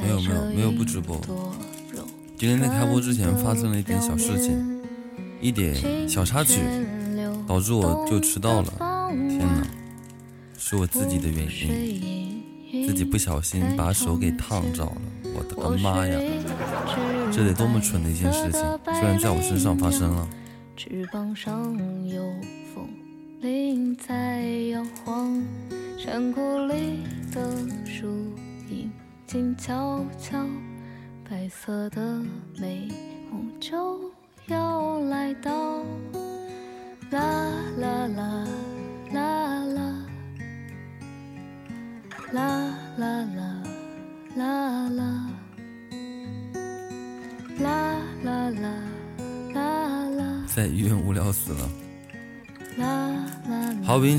[0.00, 1.20] 没有没有没有不直播。
[2.36, 4.82] 今天在开播之前发生了一点小事情，
[5.40, 6.60] 一点小插曲，
[7.46, 8.72] 导致我就迟到了。
[9.28, 9.66] 天哪，
[10.58, 12.42] 是我自己的原因，
[12.86, 14.96] 自己不小心把手给烫着了。
[15.36, 16.18] 我的个妈呀，
[17.32, 20.28] 这得多么蠢的一件事情，居然在我身上发生了。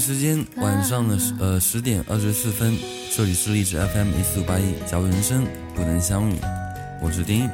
[0.06, 2.78] 时间晚上的呃十点二十四分，
[3.12, 6.36] 这里是荔枝 FM 一四五八一，假如人生不能相遇，
[7.02, 7.50] 我是丁。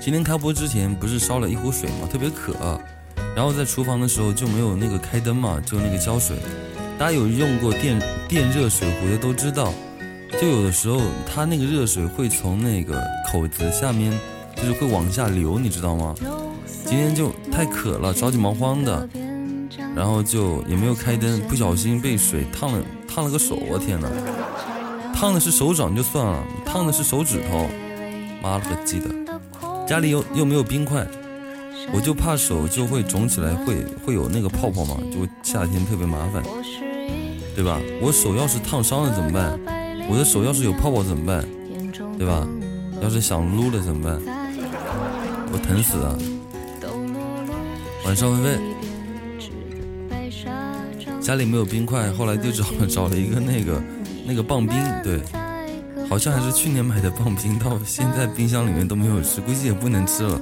[0.00, 2.80] 今天开播之前不是烧了一壶水吗，特别渴，
[3.34, 6.36] 然后在厨房的时候就没有那个开灯嘛，就那个浇水。
[6.96, 9.74] 大家有用过电电热水壶的都知道，
[10.40, 14.16] 就有的时候它那个热水会从那个口子下面，
[14.54, 16.14] 就是会往下流，你知道吗？
[16.86, 19.08] 今天就太渴了，着急忙慌的，
[19.94, 24.08] 然后就也没有开灯，不小心被水烫了，烫了个手，我天哪！
[25.14, 27.66] 烫的是手掌就算了，烫的是手指头，
[28.42, 29.08] 妈了个鸡的！
[29.86, 31.06] 家里又又没有冰块，
[31.92, 36.42] 我就怕手就会肿起来，会会有那个泡泡嘛，就夏天特别麻烦，
[37.56, 37.80] 对吧？
[38.00, 39.58] 我手要是烫伤了怎么办？
[40.08, 41.44] 我的手要是有泡泡怎么办？
[42.16, 42.46] 对吧？
[43.00, 44.20] 要是想撸了怎么办？
[45.52, 46.18] 我疼死了！
[48.04, 48.58] 晚上，微微
[51.28, 53.82] 家里没有冰块，后来就找找了一个那个
[54.24, 54.74] 那个棒冰，
[55.04, 55.20] 对，
[56.08, 60.40] 好像还是去年买的棒冰，到现在冰箱里面都没有吃，估计也不能吃了。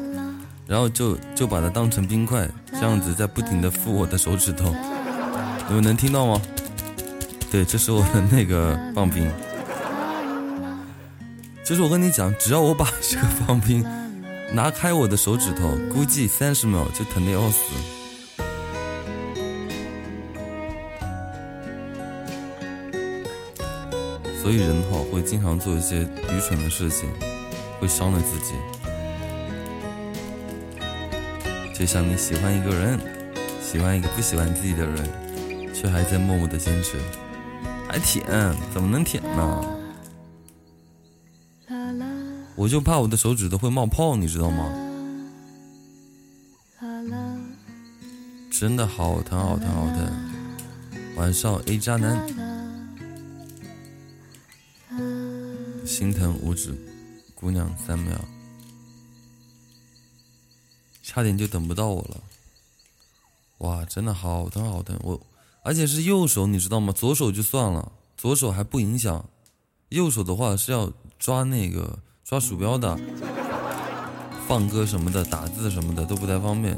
[0.65, 4.73] 然后就就把它当成冰块，这样子在不停的敷我的手指头。
[5.69, 6.41] 你们能听到吗？
[7.51, 9.29] 对，这是我的那个棒冰。
[11.65, 13.85] 就是我跟你讲，只要我把这个棒冰。
[14.53, 17.75] 拿开我的手指头，估计三十秒就疼的要死。
[24.47, 27.11] 所以人哈会经常做一些愚蠢的事情，
[27.81, 28.55] 会伤了自己。
[31.75, 32.97] 就像你喜欢一个人，
[33.61, 36.97] 喜欢一个不喜欢自己的人，却还在默默的坚持，
[37.89, 38.25] 还舔，
[38.73, 39.65] 怎么能舔呢？
[42.55, 44.73] 我就怕我的手指头会冒泡，你知道吗？
[48.53, 50.09] 真的好疼，好疼，好疼！
[51.17, 52.25] 晚上 A 渣男，
[55.87, 56.77] 心疼五指
[57.37, 58.19] 姑娘三秒，
[61.01, 62.21] 差点就等不到我了。
[63.59, 64.99] 哇，真的好疼，好疼！
[65.05, 65.21] 我
[65.63, 66.93] 而且是右手，你知道吗？
[66.93, 69.25] 左手就算了，左手还不影响，
[69.91, 72.01] 右手的话是要抓那个。
[72.25, 72.99] 抓鼠标的，
[74.49, 76.77] 放歌什么的，打字什么的都不太方便。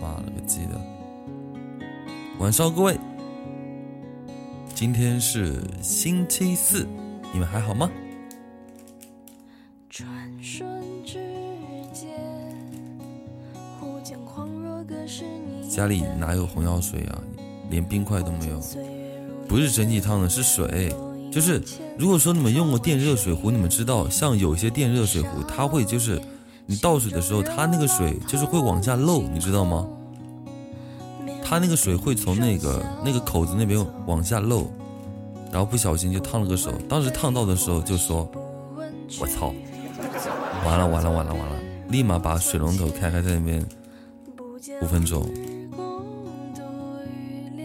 [0.00, 0.80] 妈了个鸡的！
[2.38, 2.98] 晚上各位，
[4.80, 6.88] 今天是星期四，
[7.34, 7.90] 你们还好吗？
[9.90, 10.08] 转
[10.40, 10.66] 瞬
[11.04, 11.22] 间
[15.68, 17.18] 家里哪有红药水啊？
[17.68, 18.58] 连冰块都没有，
[19.46, 20.90] 不是蒸汽烫的，是水。
[21.30, 21.62] 就是，
[21.98, 26.18] 如果说你们用过电热水壶，你们知道，像有些电热水壶，它会就是，
[26.64, 29.86] 你倒水的时候，它那个水就是会往下漏，你知道吗？
[31.50, 34.70] 它那个水会从那个那个口子那边往下漏，
[35.50, 36.70] 然后不小心就烫了个手。
[36.88, 38.30] 当时烫到的时候就说
[39.20, 39.52] ：“我操，
[40.64, 41.60] 完了完了完了完了！”
[41.90, 43.66] 立马把水龙头开开在那边
[44.80, 45.28] 五分钟。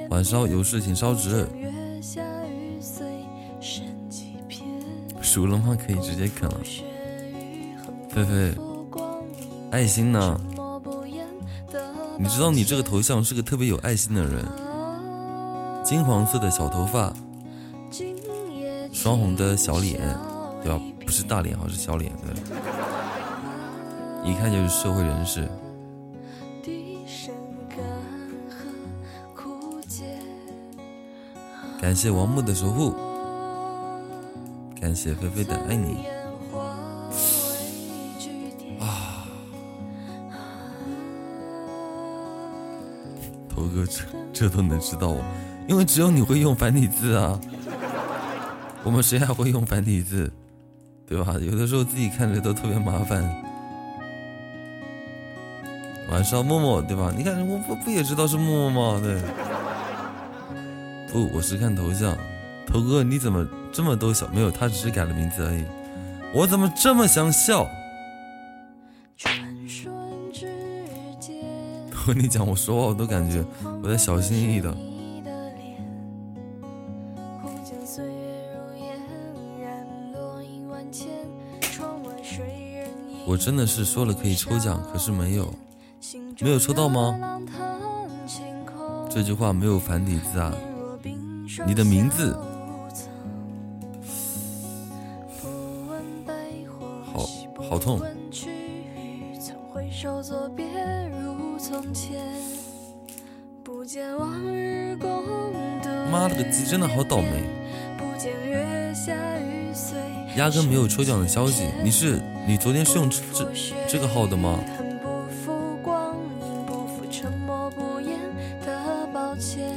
[0.10, 1.48] 晚上有事请烧纸。
[5.22, 5.78] 熟了吗？
[5.86, 6.58] 可以直接啃了。
[8.10, 8.52] 菲菲，
[9.70, 10.42] 爱心呢？
[12.18, 14.46] 你知道你这个头像是个特别有爱心的人。
[15.84, 17.14] 金黄色的小头发，
[18.92, 20.02] 双红的小脸，
[20.64, 20.82] 对吧？
[21.06, 22.34] 不是大脸，好是小脸，对。
[24.24, 25.48] 一看就是社会人士。
[31.80, 32.96] 感谢王木的守护。
[34.82, 36.08] 感谢菲菲的爱你
[43.76, 44.02] 哥，这
[44.32, 45.22] 这都能知道我，
[45.68, 47.38] 因为只有你会用繁体字啊！
[48.84, 50.32] 我们谁还会用繁体字，
[51.06, 51.36] 对吧？
[51.42, 53.22] 有的时候自己看着都特别麻烦。
[56.10, 57.12] 晚上默默，对吧？
[57.18, 59.02] 你看我不不也知道是默默吗？
[59.04, 59.22] 对。
[61.12, 62.16] 不，我是看头像。
[62.68, 64.28] 头哥，你怎么这么多小？
[64.30, 65.66] 没有，他只是改了名字而已。
[66.34, 67.68] 我怎么这么想笑？
[72.08, 73.44] 我跟你讲，我说话我都感觉
[73.82, 74.72] 我在小心翼翼的。
[83.28, 85.52] 我真的是说了可以抽奖，可是没有，
[86.40, 87.18] 没有抽到吗？
[89.10, 90.54] 这句话没有繁体字啊！
[91.66, 92.38] 你的名字，
[97.12, 97.26] 好
[97.68, 98.00] 好痛。
[106.12, 107.44] 妈了个鸡，真的好倒霉！
[110.38, 111.66] 压根没有抽奖的消息。
[111.84, 113.22] 你是你昨天是用这
[113.88, 114.60] 这个号的吗？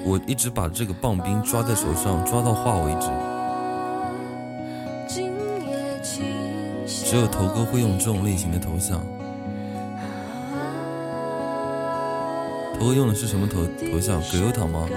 [0.04, 3.08] 我一直把这个棒冰抓在手上，抓到化为止。
[6.87, 9.00] 只有头哥会用这种类型的头像。
[12.78, 14.22] 头哥用的是什么头头像？
[14.30, 14.88] 葛优躺吗？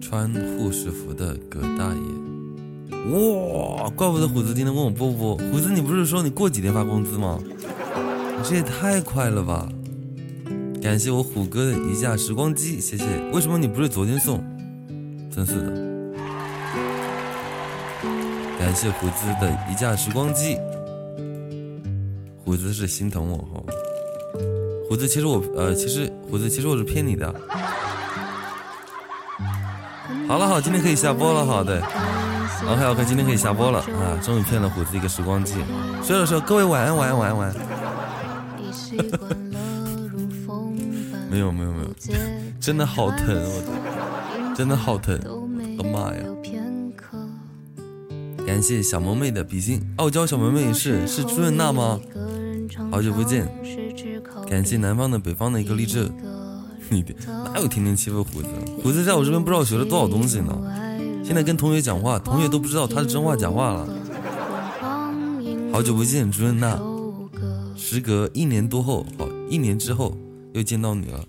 [0.00, 2.00] 穿护士服的葛大爷，
[3.10, 5.36] 哇，怪不得虎子今天问我播不。
[5.36, 7.38] 虎子，你不是说你过几天发工资吗？
[7.42, 9.68] 你这也太快了吧！
[10.88, 13.04] 感谢我虎哥的一架时光机，谢谢。
[13.30, 14.42] 为什么你不是昨天送？
[15.30, 15.70] 真是的。
[18.58, 20.56] 感谢虎子的一架时光机，
[22.42, 23.62] 虎子是心疼我哈。
[24.88, 27.34] 虎子，其实我呃，其实虎子，其实我是骗你的。
[30.26, 31.82] 好了好，今天可以下播了哈，对
[32.66, 35.56] ，OK OK，今天可以下播了啊，终于骗了虎子一个时光机，
[36.02, 39.37] 睡了说，各位晚安晚安晚安晚安。
[41.38, 41.88] 没有没有没有，
[42.60, 45.16] 真的好疼，我真的好疼，
[45.78, 46.22] 我的妈呀！
[48.44, 52.00] 感谢小萌妹的比心，傲娇小萌妹是是朱润娜吗？
[52.90, 53.46] 好久不见，
[54.48, 56.10] 感谢南方的北方的一个励志。
[56.88, 57.04] 你
[57.44, 58.48] 哪有天天欺负虎子？
[58.82, 60.58] 虎子在我这边不知道学了多少东西呢。
[61.22, 63.88] 现在跟同学讲话，同学都不知道他是真话假话了。
[65.72, 66.76] 好久不见，朱润娜。
[67.76, 70.16] 时隔一年多后，好一年之后
[70.52, 71.24] 又见到你了。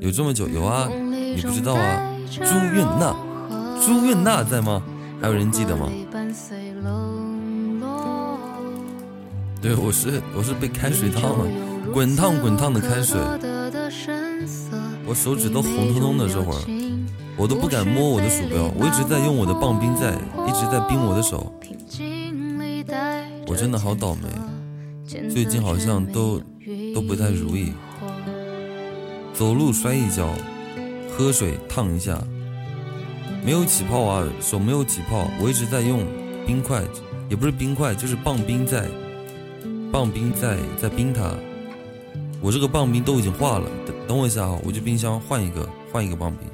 [0.00, 0.48] 有这么久？
[0.48, 2.10] 有啊，你不知道啊？
[2.30, 3.16] 朱韵娜，
[3.84, 4.82] 朱韵娜在吗？
[5.20, 5.90] 还有人记得吗？
[9.60, 11.46] 对，我是我是被开水烫了，
[11.92, 13.18] 滚烫滚烫的开水，
[15.06, 16.60] 我手指都红彤彤的，这会儿
[17.36, 20.12] 我都不敢摸我的鼠标，我一直在用我的棒冰在，
[20.46, 21.52] 一直在冰我的手，
[23.46, 24.28] 我真的好倒霉，
[25.28, 26.40] 最近好像都
[26.94, 27.72] 都不太如意，
[29.32, 30.28] 走路摔一跤，
[31.10, 32.22] 喝水烫一下。
[33.44, 36.06] 没有起泡啊，手没有起泡，我一直在用
[36.46, 36.82] 冰块，
[37.28, 38.86] 也不是冰块，就是棒冰在，
[39.92, 41.34] 棒冰在在冰它。
[42.40, 46.48] 我这个棒冰都已经化了，等等我一下啊，我去冰箱换一个，换一个棒冰。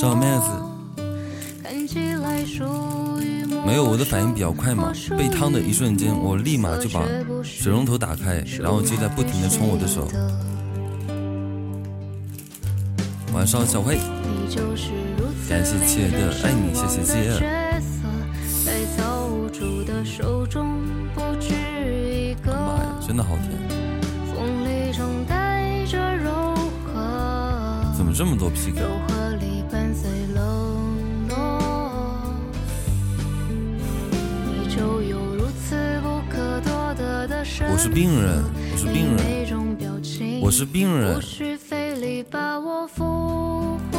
[0.00, 0.48] 小妹子，
[3.66, 4.90] 没有我的反应比较快嘛？
[5.18, 7.04] 被烫的一瞬间，我立马就把
[7.42, 10.08] 水龙头打开，然后就在不停的冲我的手。
[13.34, 13.98] 晚上小黑，
[15.46, 17.69] 感谢七爷的爱你，谢谢七爷。
[37.92, 38.42] 病人，
[38.72, 41.20] 我是病人，我是病人。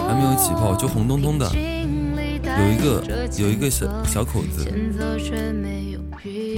[0.08, 3.04] 还没有起泡，就红彤彤的，有一个
[3.38, 4.66] 有一个小小口子。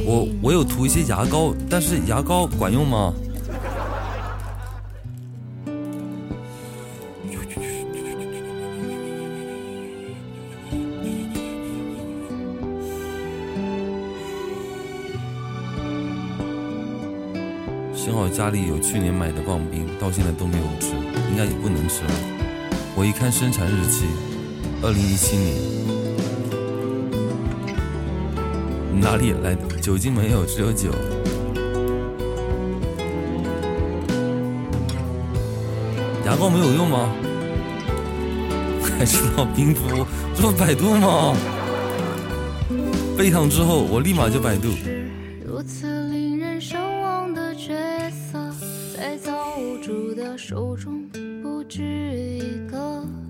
[0.05, 3.11] 我我有涂一些牙膏，但是牙膏管用吗？
[18.43, 20.87] 家里有去年买的棒冰，到现在都没有吃，
[21.31, 22.11] 应该也不能吃了。
[22.93, 24.03] 我一看生产日期，
[24.81, 25.55] 二零一七年，
[28.99, 30.89] 哪里来的酒精没有，只有酒。
[36.25, 37.09] 牙膏没有用吗？
[38.99, 40.05] 还知道冰敷？
[40.35, 41.33] 这不百度吗？
[43.17, 44.67] 沸腾之后，我立马就百度。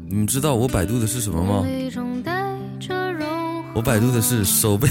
[0.08, 1.64] 你们知道我百度的是什么吗？
[3.76, 4.88] 我百度的是手被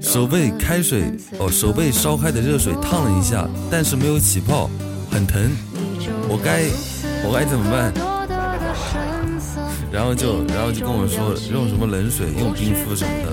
[0.00, 1.04] 手被开水
[1.38, 4.68] 哦，手被烧开的热水烫了一下，但是没有起泡，
[5.10, 5.50] 很疼，
[6.28, 6.64] 我该
[7.24, 7.92] 我该怎么办？
[9.92, 13.30] 然后就然后就跟我说用什么冷水，用冰敷什么的，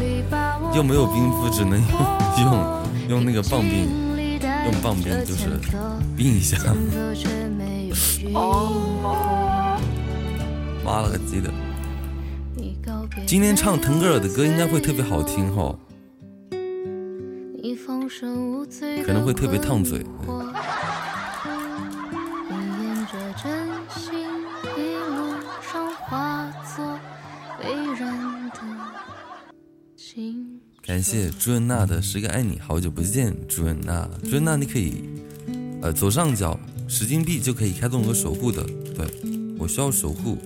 [0.76, 2.46] 又没有冰敷，只能用
[3.10, 3.90] 用用那个棒冰，
[4.66, 5.50] 用棒冰就是
[6.16, 6.58] 冰一下。
[8.34, 9.80] 哦，
[10.84, 11.52] 妈了个鸡的！
[13.26, 15.76] 今天唱腾格尔的歌应该会特别好听哈，
[19.06, 20.06] 可能会特别烫嘴。
[30.86, 35.04] 感谢朱恩娜的十个爱你，好久不见，朱恩娜，朱恩娜，你可以
[35.82, 36.60] 呃左上角。
[36.94, 39.04] 十金币就可以开动个守护的，对
[39.58, 40.38] 我需要守护。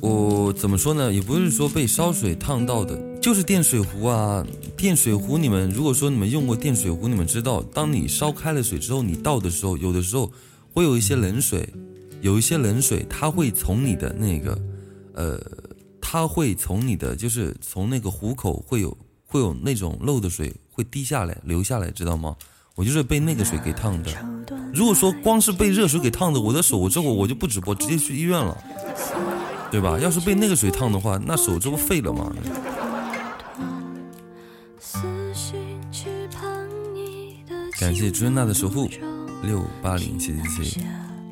[0.00, 1.12] 我怎么说呢？
[1.12, 4.46] 也不是说被烧水烫到的，就是电水壶啊。
[4.76, 10.30] 电水壶，你们如果说你们用过电水壶，你们知道，当你烧开了水之后，你倒的时候，有的时候
[10.72, 11.68] 会有一些冷水，
[12.20, 14.56] 有一些冷水，它会从你的那个，
[15.14, 15.40] 呃，
[16.00, 22.36] 它会从你的，就是从那个壶口会有会有那种漏的水会滴下来流下来，知道吗？
[22.78, 24.12] 我就是被那个水给烫的。
[24.72, 28.56] 如果说光是被热水给烫的，我的手我这会我就不直播，直接去医院了，
[29.68, 29.98] 对吧？
[29.98, 32.32] 要是被那个水烫的话，那手这不废了吗？
[37.80, 38.88] 感谢朱恩娜的守护，
[39.42, 40.80] 六八零七七七，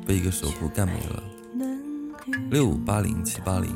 [0.05, 1.23] 被一个守护干没了。
[2.49, 3.73] 六八零七八零，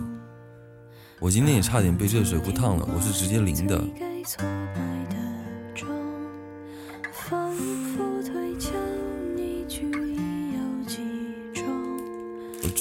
[1.22, 3.82] 我今天也差点被热水壶烫了，我是直接淋的。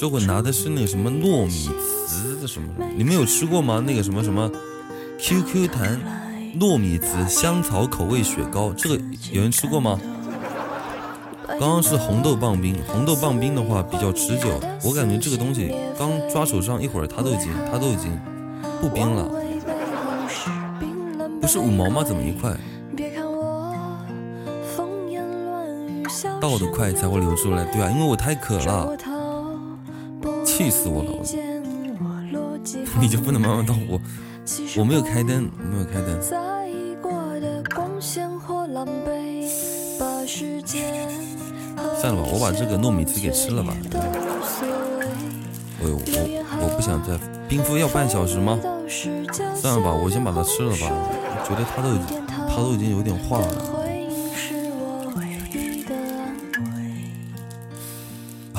[0.01, 1.69] 这会拿的是那个什么糯米
[2.07, 2.73] 糍的什么？
[2.97, 3.83] 你们有吃过吗？
[3.85, 4.49] 那个什么什么
[5.19, 6.01] QQ 弹
[6.59, 8.99] 糯米糍香草口味雪糕，这个
[9.31, 10.01] 有人吃过吗？
[11.47, 18.19] 刚刚是红豆棒冰，红豆棒冰的话比较持久，我感觉这个东西刚抓手上一会儿，它都已经它都已经
[18.81, 19.31] 不冰了。
[21.39, 22.03] 不是五毛吗？
[22.03, 22.57] 怎么一块？
[26.39, 28.97] 倒的快才会流出来，对啊，因为我太渴了。
[30.63, 31.11] 气死我了！
[33.01, 33.99] 你就不能慢慢倒我？
[34.77, 36.21] 我没有开灯，我没有开灯。
[41.99, 43.73] 算了吧，我把这个糯米糍给吃了吧。
[45.79, 45.97] 我我
[46.61, 47.17] 我不想再
[47.49, 48.59] 冰敷要半小时吗？
[49.55, 50.91] 算了吧，我先把它吃了吧。
[51.43, 51.89] 觉得它都
[52.47, 53.70] 它都已经有点化了。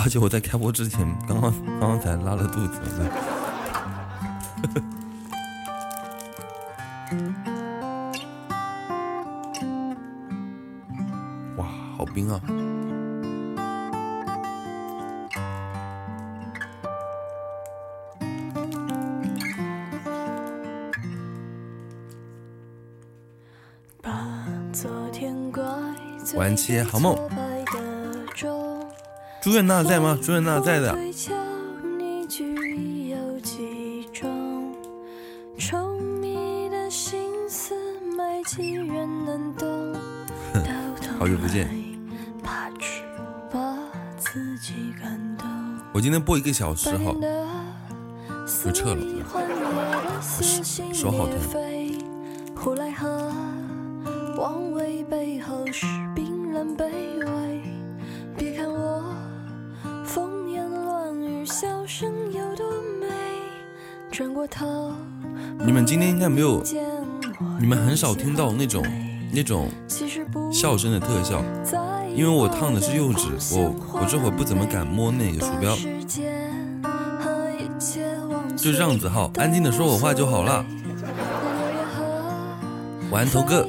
[0.05, 2.81] 而且我在开播之前，刚刚刚刚才拉了肚子。
[11.57, 11.67] 哇，
[11.97, 12.41] 好冰啊！
[26.35, 27.17] 晚安，七好梦。
[29.53, 30.19] 朱元娜在吗？
[30.23, 30.89] 朱元娜在的。
[41.19, 41.69] 好久不见。
[45.93, 47.15] 我今天播一个小时哈，
[48.65, 49.05] 就撤了，
[50.95, 51.37] 手好疼。
[67.93, 68.83] 很少听到那种
[69.31, 69.69] 那种
[70.51, 71.45] 笑声的特效，
[72.17, 75.77] 因为我烫的是右指，我我这会儿不怎么敢摸那个鼠标。
[78.57, 80.65] 就这样子哈，安静的说我话就好了。
[83.11, 83.69] 晚安，头哥。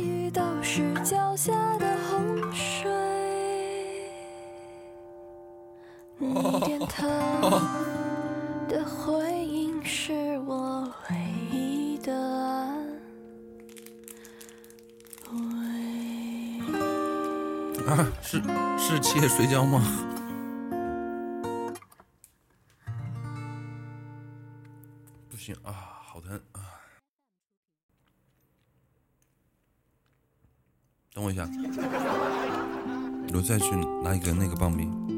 [19.35, 19.81] 睡觉吗？
[25.27, 25.73] 不行啊，
[26.05, 26.61] 好疼啊！
[31.15, 31.49] 等我一下，
[33.33, 35.12] 我再去拿一个那个棒冰。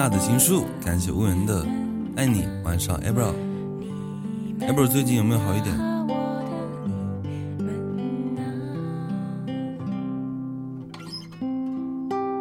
[0.00, 1.62] 娜的情书，感谢无人的
[2.16, 2.48] 爱你。
[2.64, 3.28] 晚上 a b r a
[4.66, 5.76] a b r a 最近有没有好一点？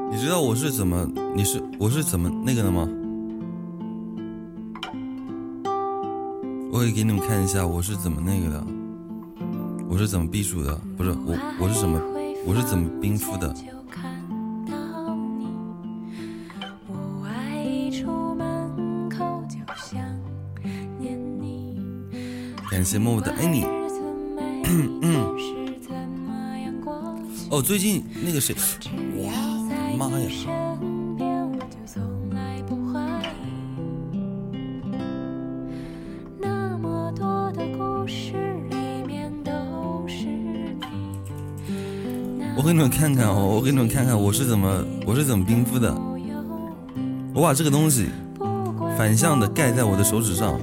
[0.09, 2.87] 你知道我是怎么，你是我是怎么那个的吗？
[6.71, 8.63] 我可以给你们看一下我是怎么那个的，
[9.89, 10.79] 我是怎么避暑的？
[10.95, 11.99] 不是我，我是怎么，
[12.45, 13.53] 我是怎么冰敷的？
[22.69, 23.65] 感谢默默的爱你。
[27.49, 28.55] 哦，最近那个谁，
[29.17, 29.31] 哇，
[29.97, 30.29] 妈呀！
[42.55, 46.08] 我给你们看看哦，我给你们看看我是怎么我是怎么冰敷的。
[47.39, 48.09] 我把这个东西
[48.97, 50.59] 反向的盖在我的手指上。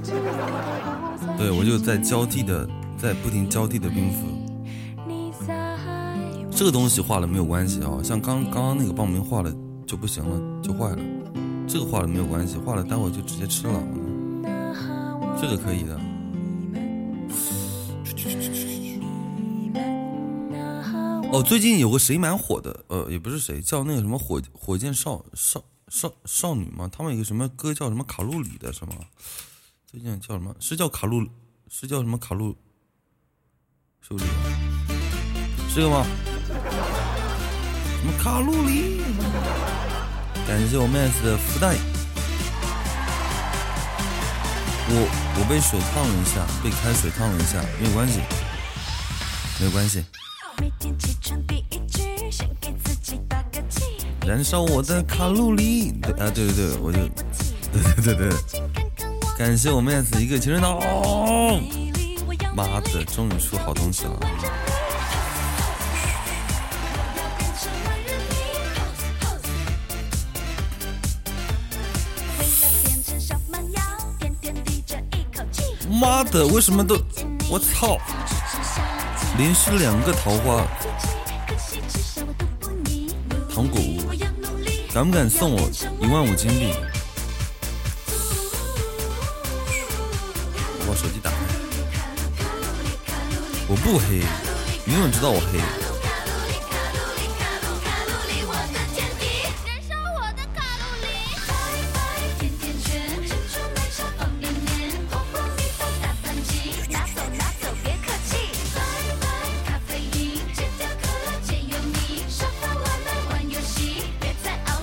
[1.35, 4.27] 对，我就在交替的，在不停交替的冰敷。
[6.51, 9.51] 这个东西化了没有关系啊，像刚刚刚那个棒冰化了
[9.87, 10.99] 就不行了，就坏了。
[11.67, 13.83] 这个化了没有关系，化了待会就直接吃了。
[15.41, 15.99] 这个可以的。
[21.31, 26.89] 哦，最近有个谁蛮火的，呃，也不是谁，叫那个什么火火箭少少少少女吗？
[26.91, 28.93] 他们有个什么歌叫什么卡路里的什么？
[29.85, 30.55] 最近叫什么？
[30.59, 31.25] 是叫卡路？
[31.69, 32.57] 是叫什么卡路？
[34.01, 34.25] 是不是？
[35.69, 36.05] 是这个吗？
[37.99, 39.01] 什么卡路里？
[40.47, 41.75] 感谢我 Max 的福袋。
[44.89, 44.93] 我
[45.39, 48.21] 我被水烫了一下，被开水烫了一下，没有关系，
[49.59, 50.03] 没有关系。
[54.27, 55.93] 燃烧我的卡路里。
[56.01, 56.99] 对啊，对对对，我就，
[57.71, 58.37] 对对对对。
[59.37, 60.81] 感谢我妹子一个情人刀，
[62.53, 64.19] 妈的，终于出好东西了！
[75.89, 76.97] 妈的，为什么都……
[77.49, 77.97] 我操！
[79.37, 80.67] 连续两个桃花，
[83.53, 84.01] 糖果屋，
[84.97, 85.69] 敢不敢送我
[86.01, 86.73] 一万五金币？
[90.79, 91.37] 我把手机打开。
[93.67, 94.23] 我不黑，
[94.85, 95.86] 你怎么知道我黑？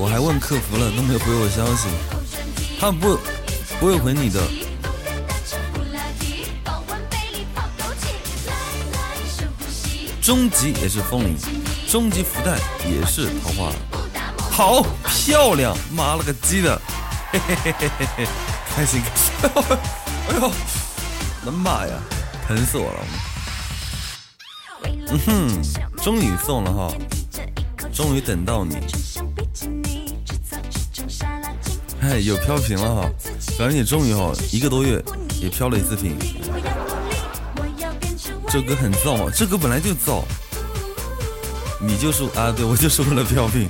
[0.05, 1.89] 我还问客服了，都没有回我消息，
[2.79, 3.19] 他不
[3.81, 4.39] 不会回你的。
[10.21, 11.39] 终极也是风铃，
[11.89, 13.73] 终极福袋也是桃花，
[14.51, 15.75] 好漂亮！
[15.91, 16.79] 妈了个鸡的，
[17.33, 18.29] 嘿嘿嘿嘿嘿嘿，
[18.77, 19.01] 开心！
[19.41, 21.95] 哎呦，我的妈呀，
[22.47, 23.07] 疼死我了！
[25.09, 25.63] 嗯哼，
[26.03, 26.93] 终于送了哈，
[27.91, 28.77] 终于等到你。
[32.05, 33.11] 哎，有飘屏了哈，
[33.59, 35.03] 感觉你终于哈一个多月
[35.41, 36.19] 也飘了一次屏。
[38.49, 40.23] 这歌很燥吗，这歌本来就燥。
[41.81, 43.67] 你就是啊，对我就是为了飘屏。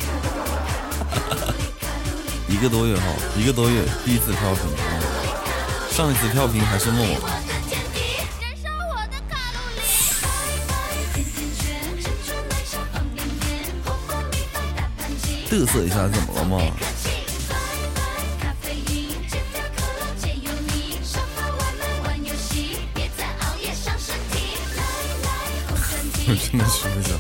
[2.51, 3.03] 一个多月哈，
[3.39, 4.65] 一个多月第一次飘屏，
[5.91, 7.17] 上一次飘屏还是默默。
[15.49, 16.59] 嘚瑟一下怎么了嘛？
[26.37, 27.19] 真的是不行。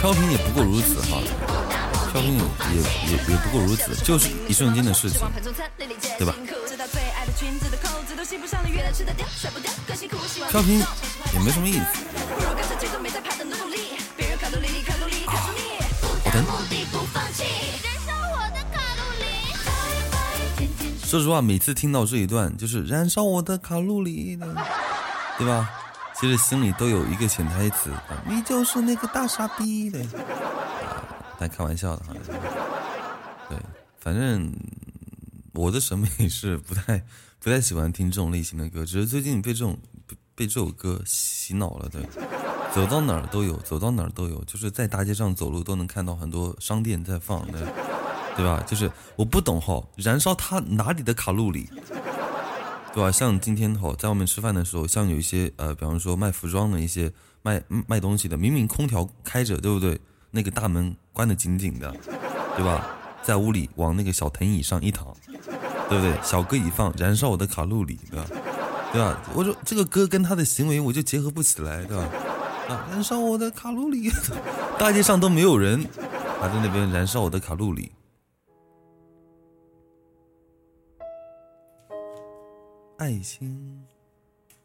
[0.00, 1.22] 飘屏也不过如此哈，
[2.10, 5.20] 飘屏也也也不过如此，就是一瞬间的事情，
[6.18, 6.34] 对吧？
[10.50, 10.82] 飘屏
[11.32, 12.01] 也没什么意思。
[21.12, 24.46] 说实话，每次听到这一段，就是燃烧我的卡路里，的
[25.36, 25.70] 对吧？
[26.18, 27.90] 其实心里都有一个潜台词，
[28.26, 30.02] 你就是那个大傻逼的。
[31.38, 32.14] 在开玩笑的哈。
[33.50, 33.58] 对，
[34.00, 34.50] 反正
[35.52, 37.04] 我的审美是不太
[37.38, 39.76] 不太喜欢听这种类型的歌，只是最近被这种
[40.34, 41.90] 被这首歌洗脑了。
[41.90, 42.00] 对，
[42.74, 47.46] 走到哪儿都有，走到哪儿都有，就是在大街上走路都能看到很多商店在放。
[47.52, 47.60] 对
[48.36, 48.62] 对吧？
[48.66, 51.68] 就是我不懂哈，燃烧它哪里的卡路里，
[52.94, 53.10] 对吧？
[53.10, 60.00] 像今天哈，在外面吃饭的时候，像有一些呃，比方说卖服装的一些卖卖东西的，明明空调开着，对不对？
[60.30, 61.94] 那个大门关得紧紧的，
[62.56, 62.86] 对吧？
[63.22, 65.06] 在屋里往那个小藤椅上一躺，
[65.88, 66.12] 对不对？
[66.22, 68.26] 小歌一放，燃烧我的卡路里，对吧？
[68.92, 69.18] 对吧？
[69.34, 72.04] 我说这个歌跟他的行为我就结合不起来，对吧？
[72.68, 74.10] 啊，燃烧我的卡路里，
[74.78, 75.86] 大街上都没有人，
[76.40, 77.92] 还在那边燃烧我的卡路里。
[83.02, 83.84] 爱心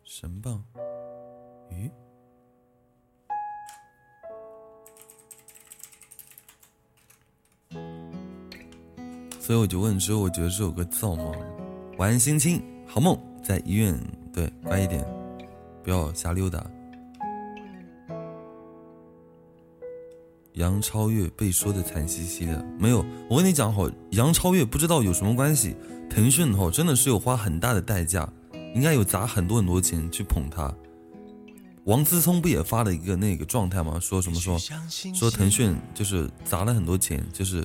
[0.03, 0.63] 神棒
[1.71, 1.89] 鱼，
[9.39, 11.31] 所以我就问：只有我觉得这首歌造吗？
[11.97, 13.99] 晚安，心情好梦，在医院
[14.31, 15.03] 对，乖一点，
[15.83, 16.63] 不要瞎溜达。
[20.57, 25.75] 杨超越被说的惨兮兮的，没有，我跟你讲好，杨超越不知道有什么关系。
[26.09, 28.27] 腾讯吼真的是有花很大的代价，
[28.73, 30.73] 应该有砸很多很多钱去捧他。
[31.83, 33.99] 王思聪不也发了一个那个状态吗？
[33.99, 34.57] 说什么说
[35.13, 37.63] 说腾讯就是砸了很多钱，就是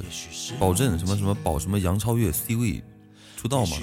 [0.58, 2.84] 保证什么什么保什么杨超越 C 位
[3.38, 3.76] 出道嘛？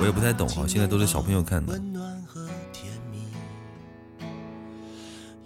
[0.00, 1.80] 我也不太懂哈，现在都是小朋友看的。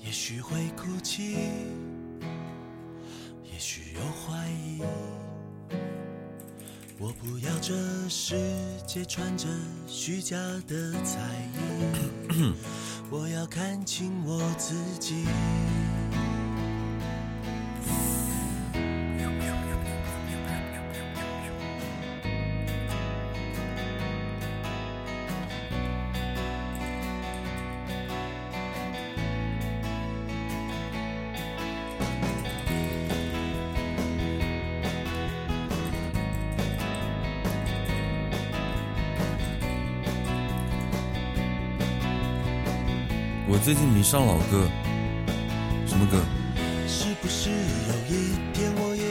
[0.05, 1.37] 也许会哭泣，
[7.03, 7.73] 我不要这
[8.11, 8.37] 世
[8.87, 9.47] 界穿着
[9.87, 10.37] 虚假
[10.69, 11.19] 的彩
[12.29, 12.53] 衣，
[13.11, 15.25] 我要看清我自己。
[43.71, 44.69] 最近迷上老歌，
[45.87, 46.21] 什么歌？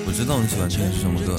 [0.05, 1.37] 我知道你喜欢听的是什么歌。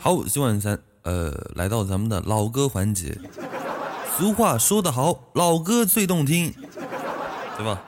[0.00, 3.16] 好，今晚三呃，来到咱们的老歌环节。
[4.18, 6.52] 俗话说得好，老歌最动听，
[7.56, 7.80] 对吧？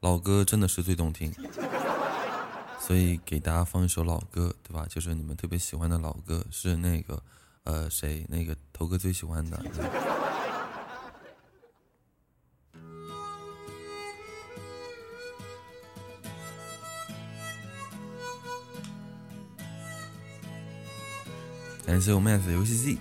[0.00, 1.30] 老歌真的是最动听，
[2.80, 4.86] 所以给大家放一首老歌，对吧？
[4.88, 7.22] 就是你们特别喜欢的老歌，是那个
[7.64, 9.62] 呃谁那个头哥最喜欢的。
[21.90, 22.96] 感谢我妹子游戏机。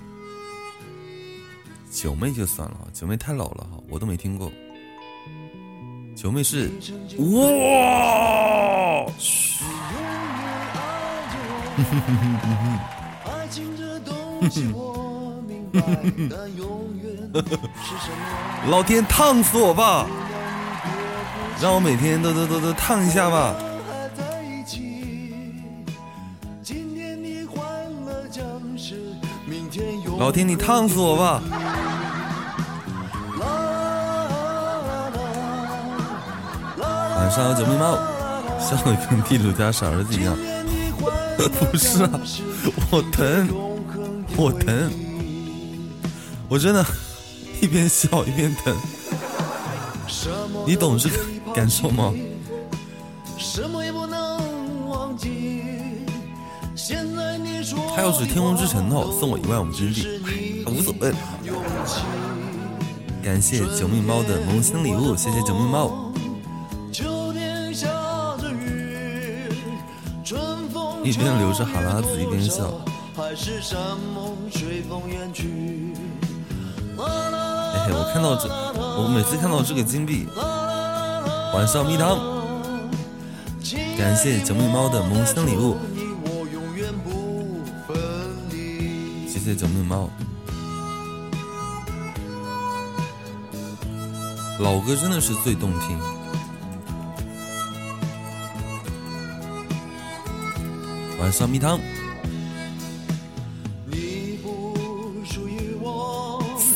[1.91, 4.51] 九妹就算了，九妹太老了哈，我都没听过。
[6.15, 6.71] 九妹是
[7.19, 9.05] 哇，
[18.71, 20.07] 老天烫死我吧！
[21.61, 23.55] 让我每天都都都都烫一下吧！
[30.19, 31.41] 老天，你烫死我吧！
[37.15, 37.97] 晚上好，姐妹们，
[38.59, 40.35] 笑的跟地主家傻儿子一样。
[41.71, 42.09] 不是啊，
[42.91, 43.47] 我疼，
[44.35, 44.91] 我疼，
[46.49, 46.85] 我真的，
[47.61, 48.75] 一边笑一边疼。
[50.67, 51.15] 你懂这个
[51.55, 52.13] 感受吗？
[58.09, 60.03] 要是天空之城的话，送我一万五金币，
[60.65, 61.13] 无所谓。
[63.23, 66.11] 感谢九命猫的萌新礼物，谢谢九命猫。
[71.03, 72.71] 一边流着哈喇子一边笑。
[73.15, 73.35] 哎
[77.85, 80.25] 嘿，我看到这，我每次看到这个金币，
[81.53, 82.17] 晚上蜜糖。
[83.95, 85.77] 感谢九命猫的萌新礼物。
[89.59, 90.09] 谢谢九命猫。
[94.57, 95.99] 老歌真的是最动听。
[101.19, 101.77] 晚上蜜糖。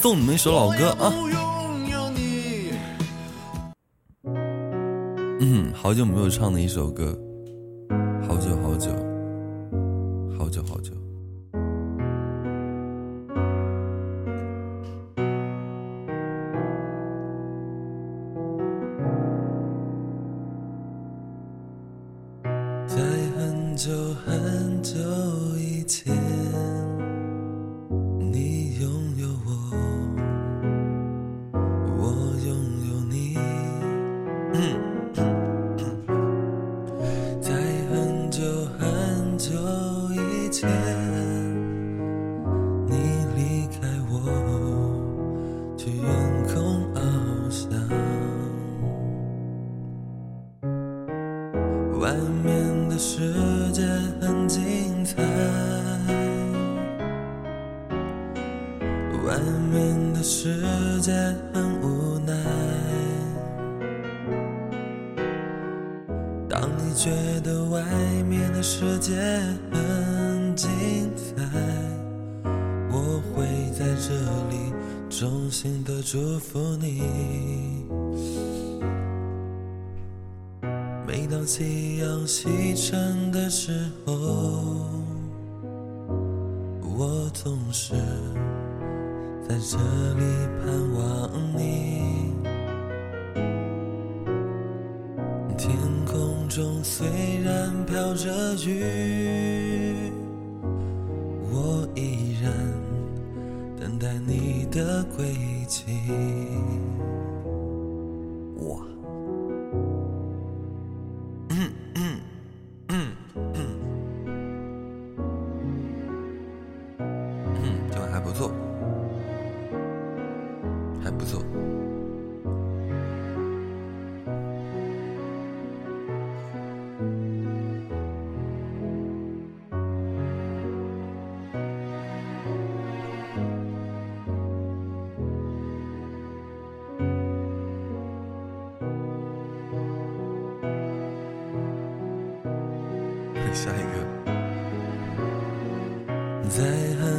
[0.02, 1.14] 送你们一首老歌啊！
[5.40, 7.18] 嗯，好久没有唱的一首歌，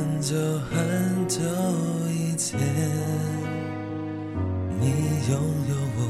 [0.05, 0.37] 很久
[0.71, 1.41] 很久
[2.11, 2.61] 以前，
[4.79, 4.91] 你
[5.31, 6.01] 拥有我，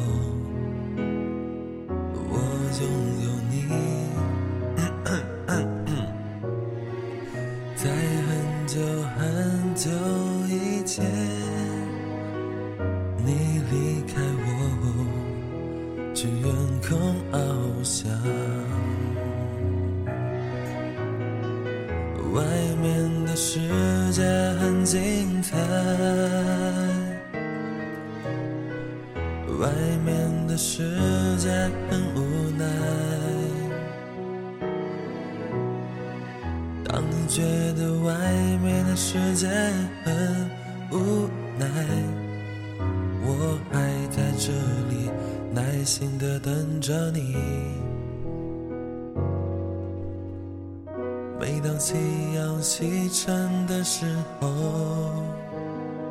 [51.79, 51.95] 夕
[52.35, 54.07] 阳西沉的时
[54.41, 54.49] 候，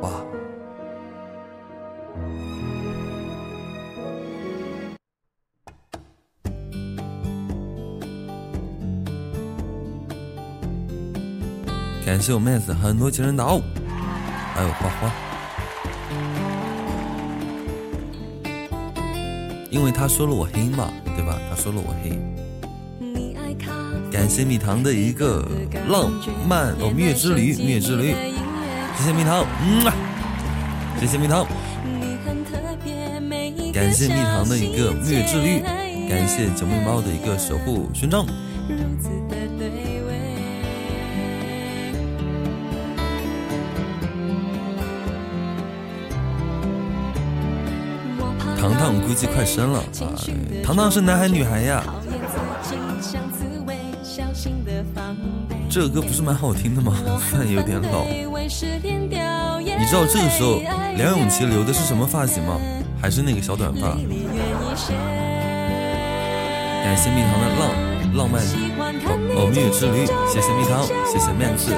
[0.00, 0.10] 哇！
[12.04, 13.60] 感谢我妹子很多情人岛，
[14.54, 15.10] 还有花花，
[19.70, 21.38] 因为他说了我黑嘛，对吧？
[21.48, 22.16] 他说了我黑。
[24.14, 25.44] 感谢蜜糖的一个
[25.88, 26.08] 浪
[26.48, 28.14] 漫哦，蜜月之旅，蜜月之旅，
[28.96, 29.82] 谢谢蜜糖，嗯，
[31.00, 31.44] 谢谢蜜糖，
[33.72, 35.58] 感谢蜜糖的一个蜜月之旅，
[36.08, 38.24] 感谢九妹猫的一个守护勋章。
[48.56, 50.14] 糖糖估计快生了啊！
[50.62, 51.84] 糖糖是男孩女孩呀？
[55.68, 56.96] 这个歌不是蛮好听的吗？
[57.32, 58.04] 但有点老。
[58.04, 60.60] 你知道这个时候
[60.96, 62.60] 梁咏琪留的是什么发型吗？
[63.00, 63.96] 还是那个小短发？
[66.84, 67.70] 感谢蜜糖的浪
[68.14, 68.40] 浪漫
[69.36, 71.74] 哦，蜜月之旅，谢谢蜜糖，谢谢面子。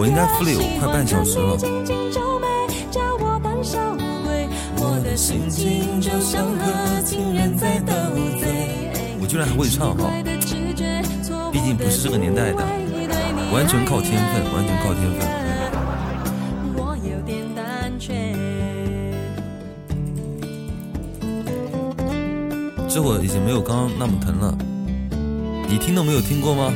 [0.00, 1.58] 我应该敷了有快半小时了。
[9.20, 10.10] 我居然还会唱哈，
[11.52, 12.64] 毕竟不是这个年代的，
[13.52, 15.28] 完全靠天分，完全靠天分。
[22.88, 24.56] 这会已经没有刚刚那么疼了，
[25.68, 26.72] 你听都没有听过吗？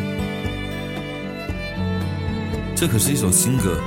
[2.76, 3.80] 这可是一首新歌，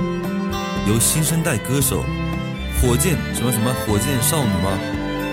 [0.88, 2.02] 由新生代歌手
[2.80, 4.78] 火箭什么什么火箭少女吗？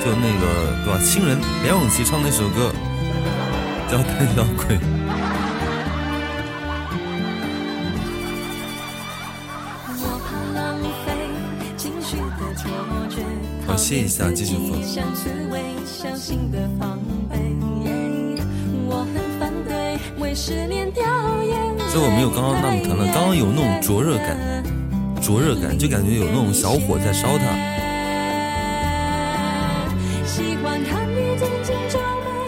[0.04, 1.00] 就那个对吧？
[1.04, 2.72] 亲人梁咏琪唱那首歌
[3.90, 4.78] 叫《胆小鬼》。
[13.68, 14.80] 我歇一下，继续放。
[21.96, 24.38] 这我没有刚刚那么疼了，刚刚有那种灼热感，
[25.22, 27.46] 灼热感就感觉有那种小火在烧它。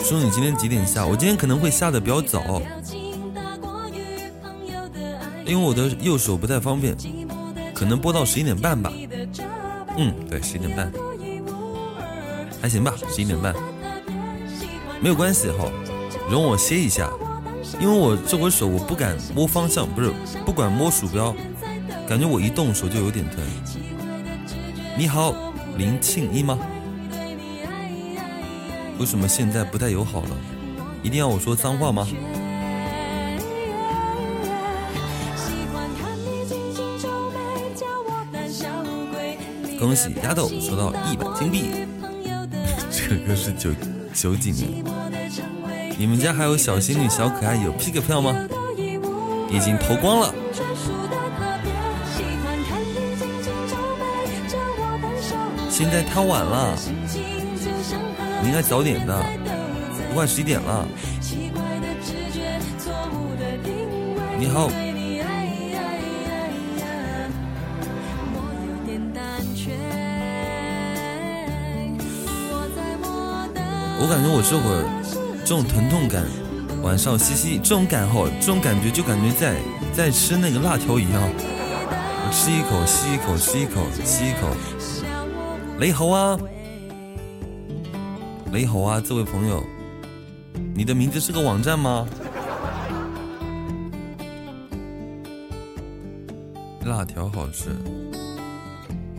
[0.04, 1.06] 说你今天几点下？
[1.06, 2.62] 我今天可能会下的比较早，
[5.46, 6.94] 因为我的右手不太方便，
[7.74, 8.92] 可能播到十一点半吧。
[9.96, 10.92] 嗯，对，十一点半，
[12.62, 13.56] 还行吧，十一点半，
[15.00, 15.72] 没有关系哈，
[16.30, 17.10] 容我歇一下。
[17.80, 20.12] 因为我这回手我不敢摸方向，不是
[20.46, 21.36] 不管摸鼠标，
[22.08, 23.40] 感觉我一动手就有点疼。
[24.98, 25.34] 你好，
[25.78, 26.58] 林庆一吗？
[29.00, 30.30] 为什么现在不太友好了？
[31.04, 32.08] 一定要我说脏话吗？
[39.80, 41.86] 恭喜丫头收到一百金币，
[42.90, 43.70] 这个是九
[44.12, 44.84] 九几年。
[46.00, 48.32] 你们家还有小仙女、小可爱有 P 个票吗？
[49.50, 50.32] 已经投光了。
[55.72, 56.78] 现在太晚了，
[58.42, 59.26] 你应该早点的，
[60.10, 60.88] 都快十一点了。
[64.38, 64.70] 你好。
[74.00, 75.07] 我感觉我这会儿。
[75.48, 76.26] 这种疼痛感，
[76.84, 79.56] 晚上吸吸，这种感吼，这种感觉就感觉在
[79.94, 81.24] 在吃那个辣条一样。
[82.34, 84.50] 吃一口，吸一口，吸一口，吸一口。
[85.80, 86.38] 雷猴啊，
[88.52, 89.64] 雷猴啊，这位朋友，
[90.76, 92.06] 你的名字是个网站吗？
[96.84, 97.70] 辣条好吃，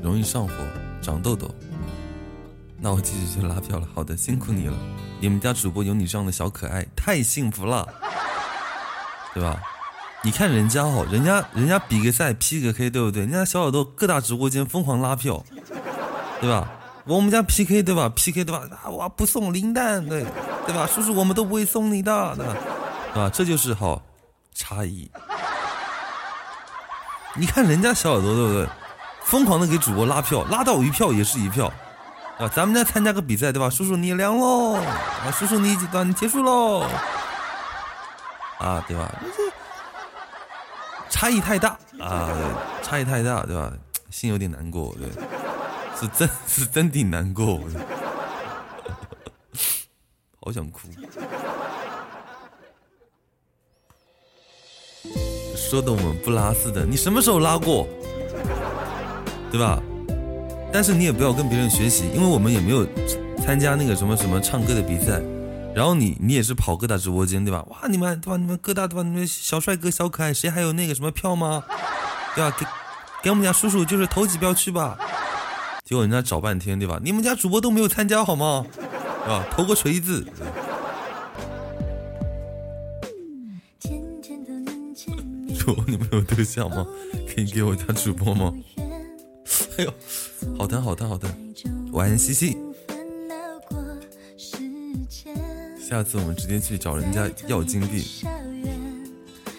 [0.02, 0.52] 容易上火，
[1.00, 1.50] 长痘痘。
[2.80, 3.88] 那我继续去拉票了。
[3.94, 4.76] 好的，辛苦你了。
[5.20, 7.86] 你们家主播有你这样的小可爱，太幸福了，
[9.34, 9.60] 对吧？
[10.22, 13.22] 你看人家哦，人家人家比个赛 P 个 K，对不对？
[13.22, 15.44] 人家小耳朵各大直播间疯狂拉票，
[16.40, 16.70] 对吧？
[17.04, 18.68] 我们家 PK 对吧？PK 对吧？
[18.84, 20.26] 啊，我不送零蛋，对
[20.66, 20.86] 对吧？
[20.86, 22.56] 叔叔我们都不会送你的，对吧？
[23.14, 23.30] 对吧？
[23.32, 24.02] 这就是好
[24.54, 25.10] 差异。
[27.34, 28.68] 你看人家小耳朵对不对？
[29.24, 31.72] 疯狂的给主播拉票，拉到一票也是一票。
[32.38, 33.68] 啊，咱们家参加个比赛，对吧？
[33.68, 36.86] 叔叔你凉喽，啊，叔叔你几段结束喽，
[38.58, 39.12] 啊，对吧？
[41.10, 42.30] 差异太大啊，
[42.82, 43.72] 差异太大，对吧？
[44.10, 45.08] 心有点难过，对，
[45.98, 47.60] 是真是真挺难过，
[50.40, 50.88] 好想哭。
[55.56, 57.86] 说的我们不拉似的，你什么时候拉过？
[59.50, 59.82] 对吧？
[60.72, 62.86] 但是你也不要跟别人学习，因为我们也没有
[63.38, 65.20] 参加那个什么什么唱歌的比赛。
[65.74, 67.64] 然后你你也是跑各大直播间对吧？
[67.68, 68.36] 哇，你们对吧？
[68.36, 69.02] 你们各大对吧？
[69.02, 71.62] 你们小帅哥小可爱，谁还有那个什么票吗？
[72.34, 72.56] 对吧？
[72.58, 72.66] 给
[73.22, 74.98] 给我们家叔叔就是投几票去吧。
[75.84, 77.00] 结果人家找半天对吧？
[77.02, 78.66] 你们家主播都没有参加好吗？
[79.24, 79.46] 对吧？
[79.52, 80.26] 投个锤子。
[85.58, 86.84] 主 播 你们有对象吗？
[87.32, 88.52] 可以给我家主播吗？
[89.78, 89.94] 哎呦，
[90.58, 91.30] 好疼好疼好疼！
[91.92, 92.56] 晚安西西。
[95.88, 98.04] 下次我们直接去找人家要金币。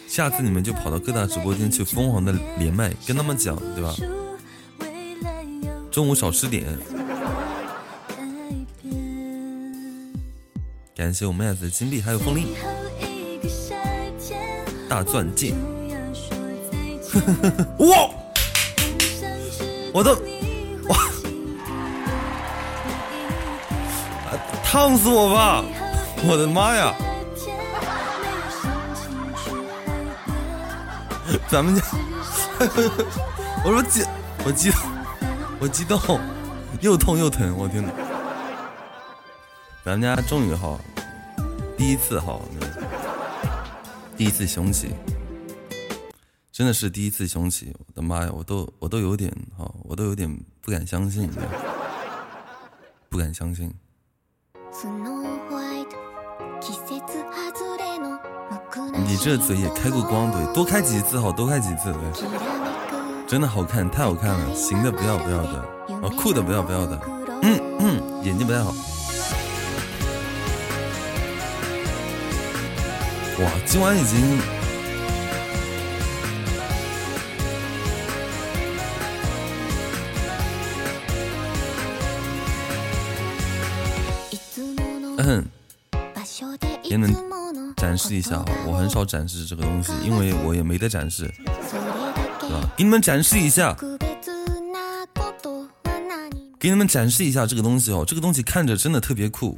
[0.08, 3.96] 下次你们就跑到各大直播间去疯狂的连麦，跟他们讲，对吧？
[5.92, 6.66] 中午少吃点。
[10.96, 12.48] 感谢我们妹子的金币，还有风铃，
[14.90, 15.54] 大钻戒。
[17.80, 18.09] 哇！
[19.94, 20.14] 我都
[20.88, 20.98] 哇！
[24.28, 25.64] 啊烫死我吧！
[26.28, 26.94] 我的妈呀！
[31.48, 31.82] 咱们家，
[33.64, 34.04] 我说激，
[34.46, 34.82] 我激动，
[35.60, 36.00] 我激动，
[36.82, 37.92] 又痛又疼，我天哪！
[39.84, 40.78] 咱们家终于哈，
[41.78, 42.40] 第一次哈，
[44.18, 44.90] 第一次雄起，
[46.52, 47.74] 真的是第一次雄起！
[47.78, 49.32] 我的妈呀，我都我都有点，
[49.90, 50.30] 我都有点
[50.62, 51.28] 不敢相信，
[53.10, 53.74] 不敢相信。
[59.04, 62.28] 你这嘴也开过光，对，多开几次好，多开几次，对，
[63.28, 65.66] 真的好看，太好看了，行的不要不要的，
[66.04, 67.00] 哦，酷的不要不要的，
[67.42, 68.70] 嗯嗯，眼睛不太好。
[73.40, 74.40] 哇，今晚已经，
[88.80, 91.30] 很少展示这个东西，因为我也没得展示，
[92.40, 92.62] 对吧？
[92.78, 93.76] 给你们展示一下，
[96.58, 99.58] 给你们展示一下这个东西哦，这个东西看着真的特别酷。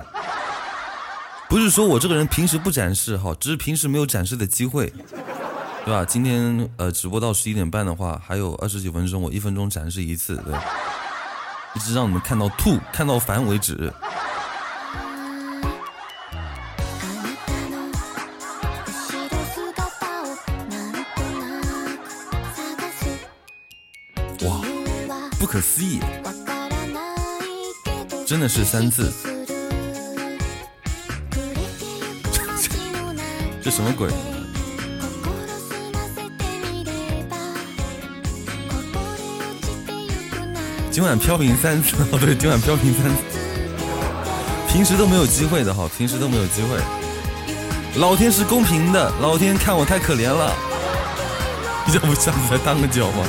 [1.47, 4.91] 不是说我这个人平时不展示哈，只是平时没有展示的机会，
[5.85, 6.03] 对吧？
[6.05, 10.53] 今天呃直播到十一点半的话，还有二十几分钟，我一分钟展示一次，对，
[11.75, 13.93] 一直让你们看到吐、看到烦为止。
[25.51, 25.99] 可思议，
[28.25, 29.11] 真的是三次。
[33.61, 34.07] 这什么鬼？
[40.89, 43.17] 今晚飘屏三次 哦，对，今晚飘屏三次，
[44.71, 46.77] 平时都没有机会的哈，平时都没有机会。
[47.99, 50.55] 老天是公平的，老天看我太可怜了，
[51.93, 53.25] 要不下次再当个脚吗？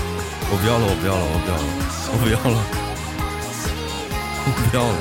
[0.53, 1.63] 我不要了，我不要了，我不要了，
[2.15, 2.59] 我不要了，
[4.45, 4.95] 我不要了。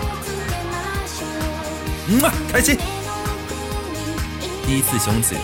[2.07, 2.77] 嗯啊，开心。
[4.65, 5.35] 第一次雄起，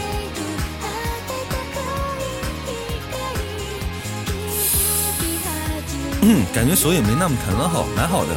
[6.21, 8.35] 嗯，感觉手也没那么疼了，好，蛮好的。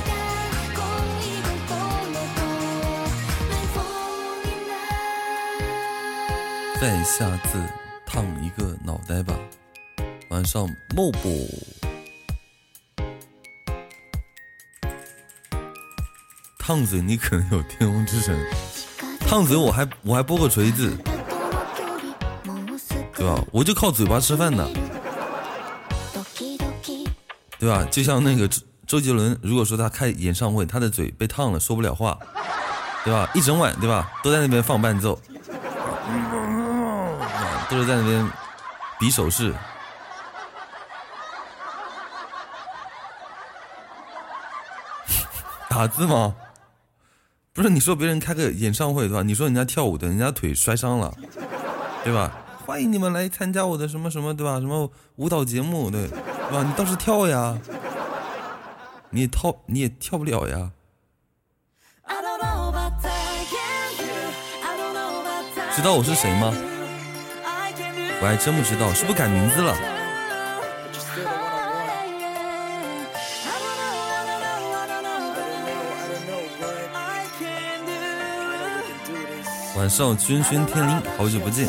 [6.80, 7.62] 再下次
[8.06, 9.34] 烫一个脑袋吧，
[10.30, 11.30] 晚上默播。
[16.70, 18.32] 烫嘴，你可能有天空之城。
[19.26, 20.96] 烫嘴，我还我还播个锤子，
[23.16, 23.42] 对吧？
[23.50, 24.64] 我就靠嘴巴吃饭的，
[27.58, 27.84] 对吧？
[27.90, 32.16] 就像那个周周杰伦，如果说他开演唱会，他的嘴被烫了，说不了话，
[33.04, 33.28] 对吧？
[33.34, 34.12] 一整晚，对吧？
[34.22, 35.20] 都在那边放伴奏，
[37.68, 38.30] 都是在那边
[39.00, 39.52] 比手势，
[45.68, 46.32] 打字吗？
[47.52, 51.12] 不是你说别人开个演唱会对吧你说人家跳舞的人家腿摔伤了
[52.04, 52.32] 对吧？
[52.64, 54.60] 欢迎你们来参加我的什么什么对吧？
[54.60, 56.18] 什么舞蹈节目对对
[56.52, 56.62] 吧？
[56.64, 57.58] 你倒是跳呀。
[59.10, 60.70] 你也套你也跳不了呀。
[65.74, 66.52] 知道我是谁吗？
[68.22, 69.74] 我还真不知道是不是改名字了？
[79.80, 81.66] 晚上君轩天灵，好久不见。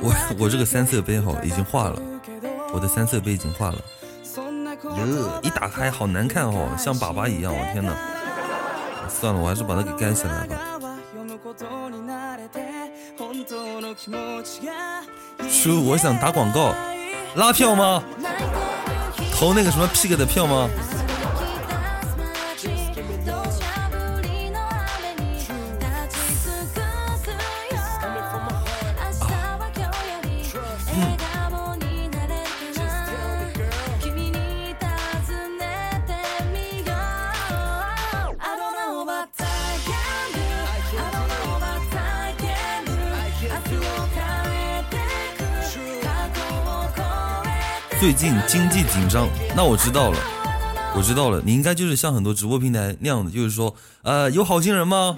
[0.00, 2.00] 我我这个三色杯哈已经化了，
[2.72, 3.76] 我的三色杯已经化了。
[4.82, 7.94] 哟，一打开好难看哦，像粑粑一样，我天哪！
[9.10, 10.56] 算了，我还是把它给盖起来吧。
[15.50, 16.74] 叔，我想打广告，
[17.34, 18.02] 拉票吗？
[19.34, 20.66] 投那个什么 pig 的票吗？
[48.02, 50.18] 最近经济紧张，那我知道了，
[50.92, 53.72] 我知道了，你应该就是像很多直播平台那样的，就是说，
[54.02, 55.16] 呃，有好心人吗？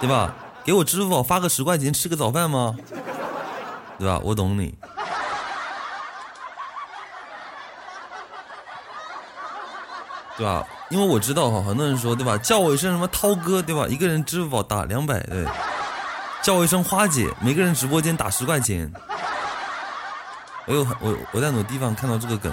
[0.00, 0.34] 对吧？
[0.64, 2.74] 给我支付宝发个十块钱吃个早饭吗？
[3.98, 4.18] 对吧？
[4.24, 4.74] 我懂你，
[10.38, 10.64] 对吧？
[10.88, 12.38] 因为我知道哈，很多人说，对吧？
[12.38, 13.86] 叫我一声什么涛哥，对吧？
[13.90, 15.44] 一个人支付宝打两百，对。
[16.42, 18.90] 叫我一声花姐，每个人直播间打十块钱。
[20.68, 22.52] 我有我我在很多地方看到这个梗，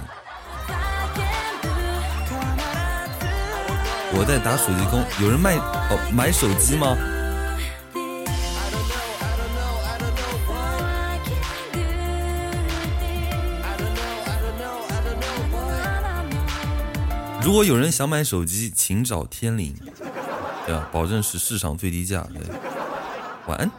[4.14, 6.95] 我在打手机工，有人卖哦买手机吗？
[17.41, 19.76] 如果有人想买手机，请找天灵，
[20.68, 20.88] 对吧？
[20.93, 22.26] 保证是市场最低价。
[22.32, 22.41] 对，
[23.47, 23.70] 晚安。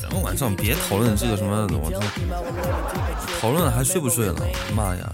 [0.00, 2.00] 咱们晚上别讨论这个什么，我操！
[3.40, 4.34] 讨论了还睡不睡了？
[4.74, 5.12] 妈呀！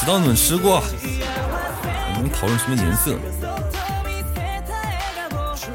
[0.00, 0.82] 知道你们吃过？
[2.16, 3.18] 你们讨论什么颜色？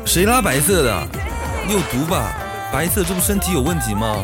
[0.06, 1.08] 谁拉白色的？
[1.68, 2.34] 你有毒吧？
[2.72, 4.24] 白色，这不身体有问题吗？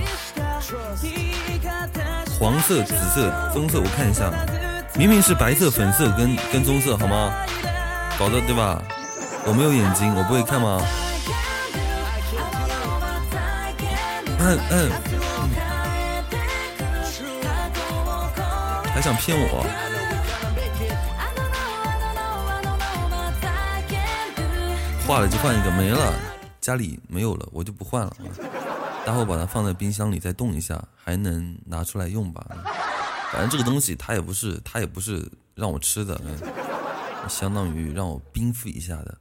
[2.39, 4.31] 黄色、紫色、棕色，我看一下，
[4.93, 7.33] 明明是白色、粉色跟跟棕色，好吗？
[8.19, 8.81] 搞的对吧？
[9.45, 10.81] 我没有眼睛，我不会看吗？
[14.39, 14.91] 嗯嗯，
[18.93, 19.65] 还想骗我？
[25.07, 26.34] 换了就换一个，没了。
[26.65, 28.17] 家里没有了，我就不换了。
[29.05, 32.43] 待会把它放在冰箱里再冻一下，还能拿出来用吧？
[33.31, 36.19] 反正这个东西它也不是，它也不是让我吃的，
[37.29, 39.15] 相当于让我冰敷一下的。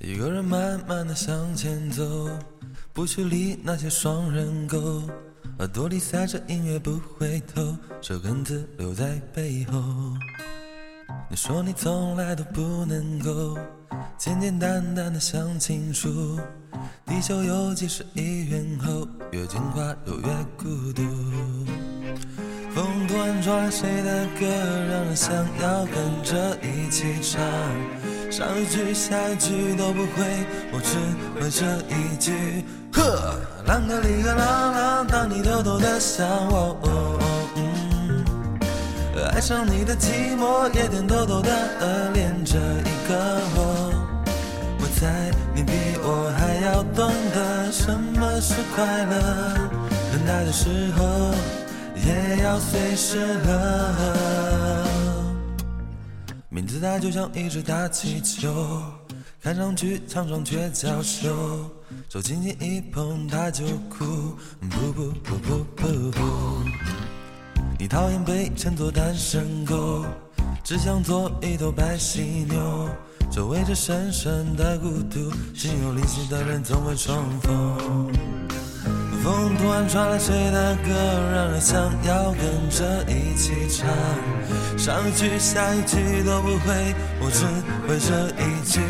[0.00, 2.28] 一个人慢慢的向前走，
[2.92, 5.08] 不去理那些双人狗。
[5.58, 9.80] 耳朵里塞着音乐不回头，手根子留在背后。
[11.30, 13.56] 你说你从来都不能够
[14.18, 16.38] 简简单单的想清楚，
[17.06, 21.02] 地球有几十亿人口，越进化就越孤独。
[22.74, 24.46] 风突然抓谁的歌，
[24.90, 25.32] 让人想
[25.62, 27.40] 要跟着一起唱。
[28.28, 32.64] 上一句下一句都不会，我只会这一句。
[32.92, 36.76] 呵，啷个哩个啷啷，当你偷偷的想我。
[39.32, 43.90] 爱上你的寂寞，也点偷偷的恋着一个我。
[44.78, 49.14] 我猜你比我还要懂得什么是快乐，
[50.12, 51.34] 等待的时候
[51.96, 54.84] 也要随时乐。
[56.48, 58.82] 名字它就像一只大气球，
[59.42, 61.34] 看上去强壮却娇羞，
[62.08, 64.04] 手轻轻一碰它就哭，
[64.70, 66.20] 不不不不不不。
[67.78, 70.04] 你讨厌被称作单身狗，
[70.62, 72.88] 只想做一头白犀牛，
[73.30, 78.12] 周围着深深的孤独，心有灵犀的人总会重逢。
[79.22, 80.90] 风突然传来谁的歌，
[81.34, 83.88] 让人想要跟着一起唱。
[84.78, 87.44] 上一句下一句都不会，我只
[87.88, 88.80] 会这一句。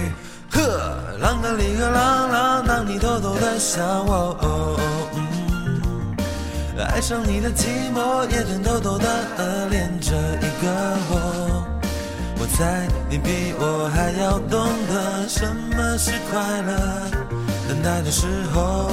[0.55, 1.93] 呵，啷个哩个啷
[2.33, 4.79] 啷，当你偷偷的想我。
[6.77, 10.71] 爱上你的寂寞，也曾偷偷的恋着一个
[11.11, 11.67] 我。
[12.39, 15.45] 我猜你比我还要懂得什
[15.77, 16.71] 么是快乐，
[17.69, 18.91] 等待的时候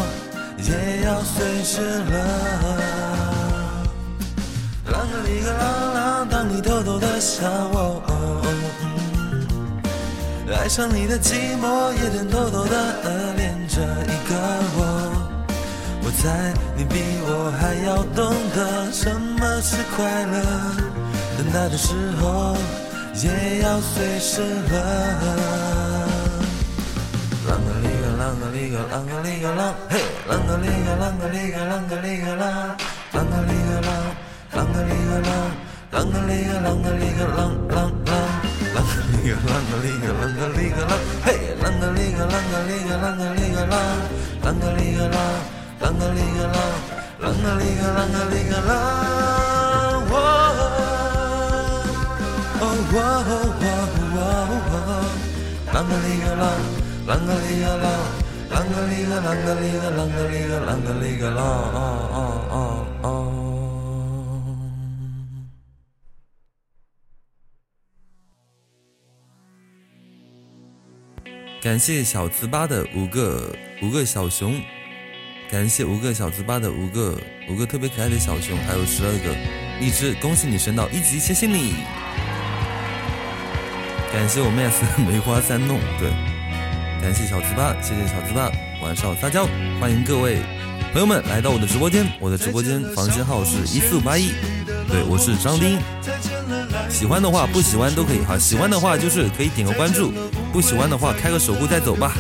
[0.57, 2.13] 也要随时乐。
[4.87, 5.61] 啷个哩个啷
[5.95, 8.01] 啷，当你偷偷的笑我。
[10.49, 14.35] 爱上你的寂寞，也曾偷偷的恋着一个
[14.75, 14.79] 我。
[16.03, 20.41] 我猜你比我还要懂得什么是快乐，
[21.37, 22.55] 等待的时候
[23.15, 24.73] 也要随时乐。
[27.47, 29.93] 啷个哩个啷个哩个啷个哩个啷，嘿，
[30.27, 32.43] 啷个哩个啷个哩个啷个哩个啷，
[33.13, 33.89] 啷个哩个啷，
[34.53, 35.29] 啷个哩个啷，
[35.91, 37.39] 啷个哩个啷个哩个啷
[37.69, 37.73] 啷
[38.05, 38.11] 啷。
[38.71, 40.89] 啷个哩个啷个哩个啷个哩个啷，
[41.25, 41.27] 嘿，
[41.61, 43.75] 啷个哩个啷个哩个啷个哩个啷，
[44.41, 45.13] 啷个哩个啷，
[45.81, 46.55] 啷个哩个啷，
[47.21, 48.71] 啷个哩个啷个哩个啷，
[50.09, 50.63] 哦哦
[52.61, 52.95] 哦哦，
[55.71, 56.43] 啷个哩个啷，
[57.07, 57.85] 啷个哩个啷，
[58.51, 61.43] 啷个哩个啷个哩个啷个哩个啷个哩个啷，哦
[62.13, 62.17] 哦
[62.49, 62.55] 哦
[63.01, 63.40] 哦。
[71.61, 74.59] 感谢小糍粑的五个五个小熊，
[75.47, 77.15] 感谢五个小糍粑的五个
[77.47, 79.35] 五个特别可爱的小熊，还有十二个
[79.79, 81.75] 荔枝，恭喜你升到一级，谢谢你！
[84.11, 86.09] 感谢我 max 梅花三弄，对，
[86.99, 88.51] 感谢小糍粑，谢谢小糍粑，
[88.81, 89.45] 晚上撒娇，
[89.79, 90.39] 欢迎各位
[90.91, 94.31] 朋友们来到我的直播间，我的直播间房间号是一四五八一，
[94.89, 95.77] 对我是张丁。
[96.89, 98.37] 喜欢的话，不喜欢都可以哈。
[98.37, 100.11] 喜欢的话就是可以点个关注，
[100.51, 102.13] 不喜欢的话开个守护再走吧。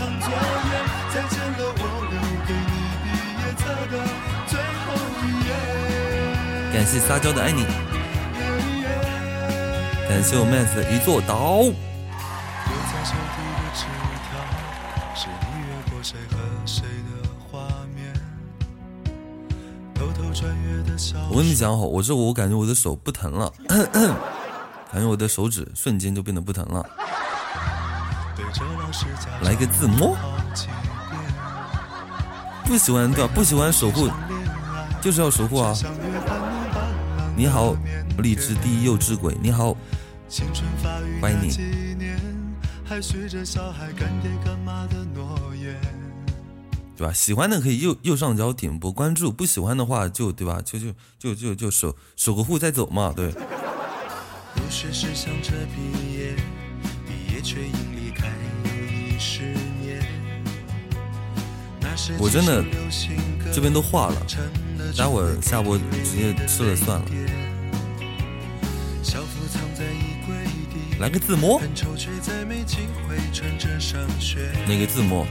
[6.73, 7.63] 感谢撒娇的爱你，
[10.09, 11.65] 感谢我 Max 的一座岛。
[21.29, 23.53] 我跟你讲好，我这我感觉我的手不疼了。
[24.91, 26.85] 感觉我的手指瞬间就变得不疼了。
[29.41, 30.17] 来个自摸，
[32.65, 33.31] 不喜欢对吧？
[33.33, 34.09] 不喜欢守护，
[35.01, 35.73] 就是要守护啊！
[37.37, 37.73] 你好，
[38.17, 39.75] 荔枝第一幼稚鬼，你好，
[41.21, 41.55] 欢迎你。
[46.97, 47.13] 对吧？
[47.13, 50.61] 喜欢的可以右右上角点播关注，不喜欢的话就对吧？
[50.65, 53.33] 就就就就就守守个护再走嘛，对。
[54.69, 55.81] 学时想着毕
[56.13, 56.33] 业，
[57.05, 58.27] 毕业却因离开
[58.65, 59.43] 又一十
[59.79, 60.01] 年。
[62.17, 62.63] 我真的
[63.53, 64.25] 这边都化了，
[64.97, 65.83] 待会儿下播直
[66.15, 67.05] 接吃了算了。
[70.99, 71.61] 来个自摸，
[74.67, 75.27] 哪个自摸？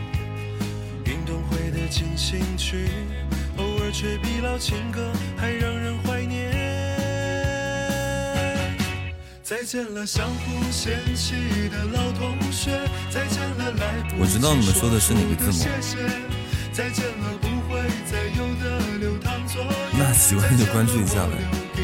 [1.06, 2.88] 运动会的进行曲，
[3.56, 6.59] 偶尔却比老情歌还让人怀念。
[9.50, 11.34] 再见了相互嫌弃
[11.70, 12.70] 的老同学，
[13.10, 15.58] 再见了来不及我知道你们说的是哪个字母。
[16.72, 19.98] 再见了不会再有的流淌作业。
[19.98, 21.32] 那喜欢就关注一下呗，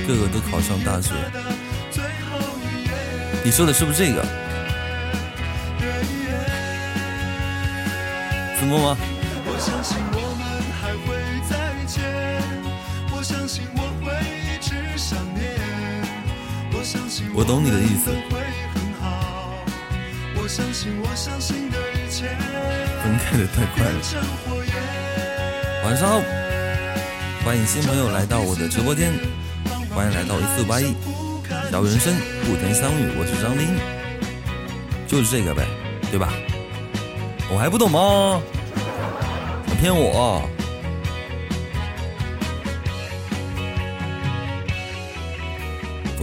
[0.07, 1.11] 个个都考上大学。
[3.43, 4.23] 你说的是不是这个？
[8.61, 8.97] 字幕吗？
[17.37, 18.11] 我懂你的意思。
[23.03, 24.01] 分开的太快了。
[25.85, 26.23] 晚上好，
[27.45, 29.13] 欢迎新朋友来到我的直播间，
[29.95, 30.95] 欢迎来到一四八一
[31.71, 32.17] 小人生
[32.47, 33.77] 不曾相遇，我是张斌，
[35.07, 35.67] 就是这个呗，
[36.11, 36.33] 对吧？
[37.53, 38.41] 我还不懂吗？
[39.67, 40.49] 你骗我？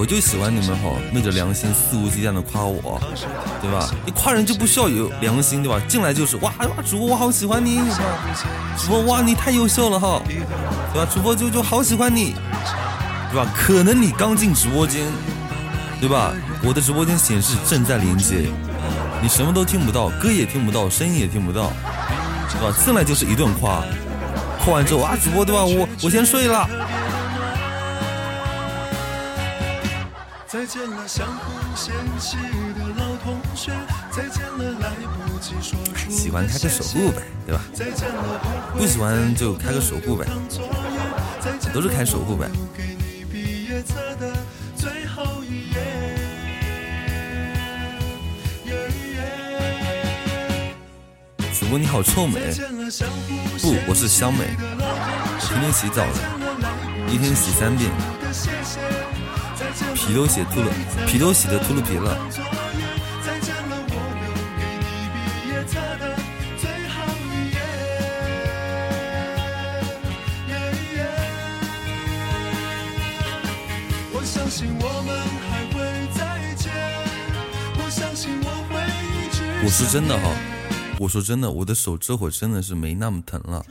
[0.04, 3.00] 我就喜欢你们哈，昧着良心肆无忌惮的夸我，
[3.62, 3.90] 对吧？
[4.06, 5.82] 你夸人就不需要有良心，对吧？
[5.88, 7.80] 进来就是哇哇，主播我好喜欢你，
[8.78, 10.22] 主播哇你太优秀了哈，
[10.92, 11.10] 对吧？
[11.10, 12.36] 主播就就好喜欢你，
[13.32, 13.50] 对吧？
[13.56, 15.06] 可能你刚进直播间，
[16.02, 16.34] 对吧？
[16.66, 18.50] 我的直播间显示正在连接，
[19.22, 21.72] 你什么都听不到，歌也听不到，声音也听不到，
[22.52, 22.78] 对吧？
[22.84, 23.82] 进来就是一顿夸，
[24.66, 25.64] 夸完之后啊，主播对吧？
[25.64, 26.70] 我我先睡了。
[30.54, 32.38] 再见了相互嫌弃
[32.78, 33.72] 的老同学，
[34.12, 34.92] 再见了来
[35.26, 37.62] 不及说出喜欢开个守护呗，对吧？
[38.78, 40.28] 不喜欢就开个守护呗。
[41.74, 42.48] 都是开守护呗。
[51.60, 52.54] 主播你好臭美，
[53.60, 57.90] 不，我是香美，我天天洗澡的，一天洗三遍，
[60.06, 60.70] 皮都洗秃了，
[61.08, 62.18] 皮都洗的秃噜皮了。
[79.66, 80.30] 我说真的哈，
[81.00, 83.66] 我说真的，我的手这会真的是没那么疼了。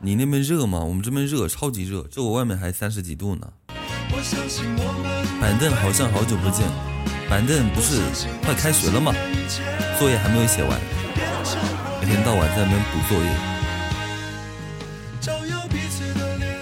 [0.00, 0.80] 你那边热吗？
[0.80, 3.48] 我们这边热，超级热，这我外面还三十几度呢。
[5.40, 6.66] 板凳好像好久不见，
[7.30, 8.00] 板凳不是
[8.44, 9.12] 快开学了吗？
[9.98, 10.78] 作业还没有写完，
[12.00, 13.30] 每天到晚在那边补作业。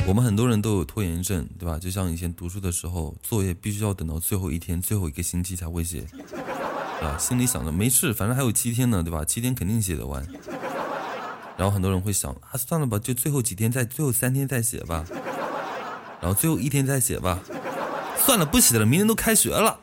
[0.07, 1.79] 我们很多人都有拖延症，对吧？
[1.79, 6.05] 就像以前读书的时候，作业必须要等到最后一天、最后一个星期才会写。
[7.03, 9.25] 啊，心里想着没事，反正还有七天呢，对吧？
[9.25, 10.27] 七天肯定写得完。
[11.57, 15.05] 然后很多人会想啊，算了吧，就最后几天，再最后三天再写吧。
[16.21, 17.39] 然后最后一天再写吧。
[18.19, 19.79] 算了，不写了，明天都开学了。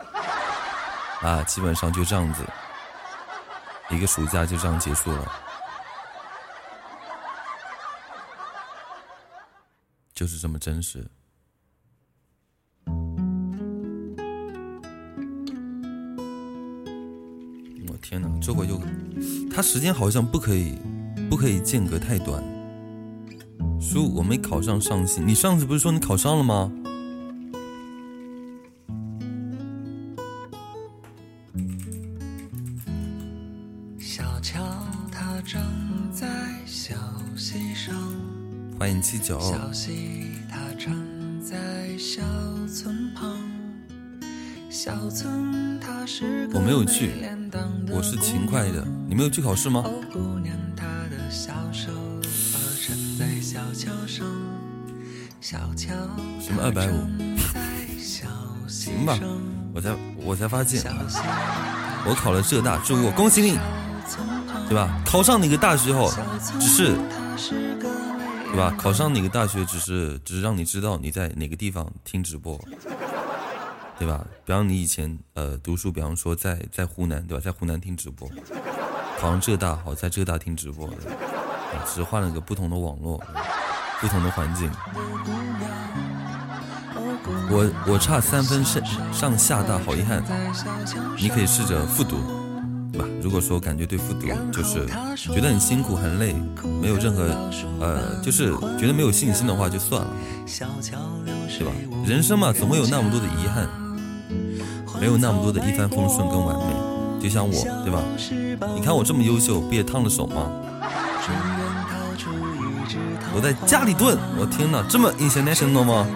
[1.22, 2.44] 啊，基本上就这样子，
[3.90, 5.32] 一个暑假就这样结束了，
[10.14, 11.04] 就是这么真实。
[17.90, 18.80] 我天哪，这会就，
[19.52, 20.80] 他时间好像不可以，
[21.30, 22.57] 不可以间隔太短。
[23.90, 26.70] 叔，我没考上上戏，你上次不是说你考上了吗？
[33.98, 34.62] 小桥
[35.10, 35.62] 它正
[36.12, 36.28] 在
[36.66, 36.96] 小
[37.38, 37.96] 溪上，
[38.78, 39.40] 欢迎七九。
[39.40, 40.94] 小溪它站
[41.42, 42.22] 在小
[42.68, 43.38] 村旁，
[44.70, 47.12] 小村它是我没有去。
[47.90, 49.86] 我是勤快的，你没有去考试吗？
[55.50, 57.08] 什么二百五？
[58.68, 59.18] 行吧，
[59.74, 60.84] 我才我才发现，
[62.06, 63.58] 我考了浙大，祝我恭喜你，
[64.68, 65.02] 对吧？
[65.06, 66.12] 考上哪个大学后，
[66.60, 66.98] 只是，
[68.52, 68.76] 对吧？
[68.78, 72.60] 考上哪个大学只是只是让你知道你在哪个地方听直播。
[73.98, 74.28] 对吧？
[74.44, 77.42] 比方你以前呃读书，比方说在在湖南，对吧？
[77.42, 78.30] 在湖南听直播，
[79.18, 80.90] 考上浙大好，在浙大听直播，
[81.86, 83.24] 只是换了个不同的网络，
[84.02, 84.70] 不同的环境。
[87.50, 88.82] 我我差三分上
[89.12, 90.24] 上下大，好遗憾。
[91.18, 92.18] 你可以试着复读，
[92.92, 93.08] 对吧？
[93.22, 94.86] 如果说感觉对复读就是
[95.18, 96.36] 觉得很辛苦很累，
[96.82, 97.24] 没有任何
[97.80, 100.08] 呃，就是觉得没有信心的话，就算了，
[101.58, 101.72] 对吧？
[102.06, 103.68] 人生嘛，总会有那么多的遗憾。
[105.00, 108.02] 没有那么多的一帆风顺跟完美，就像我，对吧？
[108.76, 110.50] 你看我这么优秀，不也烫了手吗？
[113.38, 116.08] 我在家里炖，我天哪，这么 international 吗？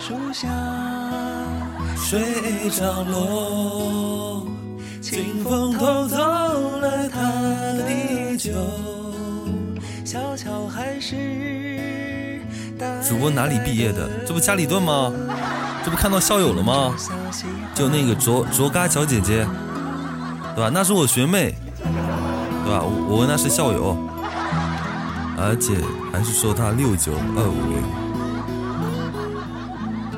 [1.95, 2.19] 水
[2.71, 4.47] 涨落，
[4.99, 7.21] 清风偷走了他
[7.77, 8.51] 的酒，
[10.03, 12.41] 小桥还是
[13.07, 14.09] 主播哪里毕业的？
[14.25, 15.13] 这不家里炖吗？
[15.85, 16.95] 这不看到校友了吗？
[17.75, 19.45] 就那个卓卓嘎小姐姐，
[20.55, 20.71] 对吧？
[20.73, 21.53] 那是我学妹，
[22.65, 22.81] 对吧？
[22.81, 23.95] 我我那是校友，
[25.37, 25.75] 而且
[26.11, 27.81] 还是说他六九二五零。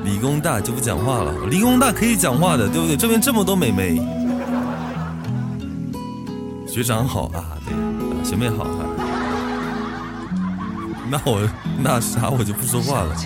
[0.04, 2.96] 理工大就不讲话了，理工大可以讲话的，对不对？
[2.96, 3.96] 这边这么多美眉，
[6.66, 8.84] 学长好啊，对，学妹好啊。
[11.10, 11.48] 那我
[11.82, 13.16] 那啥我就不说话了，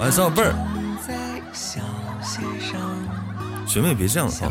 [0.00, 0.54] 晚上倍儿。
[3.66, 4.50] 学妹别这样哈，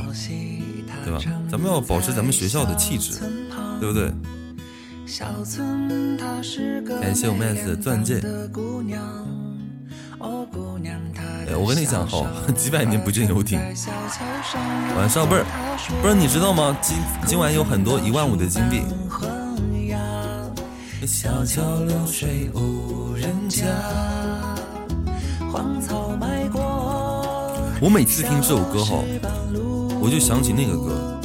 [1.04, 1.20] 对吧？
[1.50, 3.20] 咱们要保持咱们学校的气质，
[3.80, 4.10] 对不对？
[7.02, 8.20] 感谢我妹子的钻戒。
[11.48, 13.58] 哎，我跟你讲哈， 几百年不见游艇。
[14.98, 15.46] 晚上贝儿，
[16.02, 16.78] 不是你知道吗？
[16.82, 18.82] 今今晚有很多一万五的金币。
[21.06, 23.64] 小桥流水无人家，
[25.50, 27.56] 荒草埋过。
[27.80, 29.02] 我每次听这首歌哈，
[30.02, 31.17] 我就想起那个歌。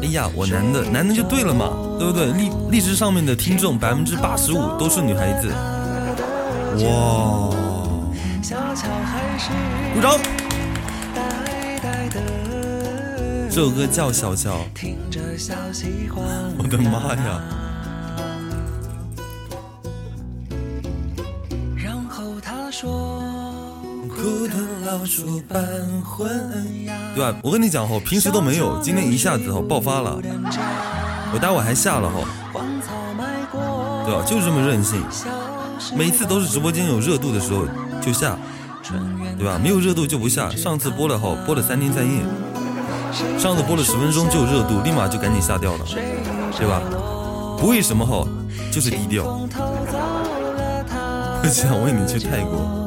[0.00, 2.26] 哎呀，我男的，男的就对了嘛，对不对？
[2.32, 5.48] 荔荔枝上面的听众百分之八十五都是女孩子。
[6.84, 7.50] 哇！
[9.94, 10.18] 鼓掌。
[13.50, 14.52] 这首歌叫《小乔》，
[16.58, 17.42] 我的妈呀！
[27.14, 27.34] 对吧？
[27.42, 30.18] 我跟你讲哈，平时都没有，今天一下子哈爆发了。
[31.32, 32.20] 我待会还下了哈，
[34.04, 34.22] 对吧？
[34.26, 35.02] 就是这么任性，
[35.96, 37.66] 每次都是直播间有热度的时候
[38.00, 38.36] 就下，
[39.38, 39.58] 对吧？
[39.62, 40.50] 没有热度就不下。
[40.50, 42.22] 上次播了哈，播了三天三夜。
[43.38, 45.84] 上次播了十分钟就有热度，立马就赶紧下掉了，
[46.56, 46.80] 对吧？
[47.58, 48.26] 不为什么哈，
[48.70, 49.24] 就是低调。
[51.40, 52.77] 我想为你去泰国。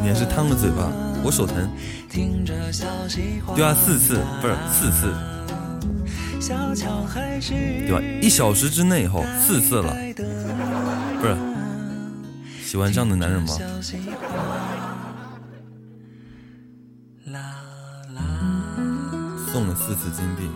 [0.00, 0.90] 你还是烫了嘴巴，
[1.24, 1.68] 我手疼。
[3.56, 5.12] 对啊，四次不是四次，
[7.86, 8.00] 对吧？
[8.22, 9.92] 一小时之内后，四次了，
[11.20, 11.36] 不是？
[12.62, 13.48] 喜欢这样的男人吗？
[19.52, 20.48] 送了四次金币。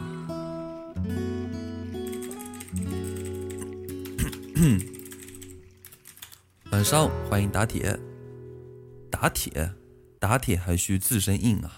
[6.83, 7.97] 晚上欢迎打铁，
[9.09, 9.73] 打铁，
[10.19, 11.71] 打铁还需自身硬啊！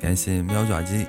[0.00, 1.08] 感谢喵爪机。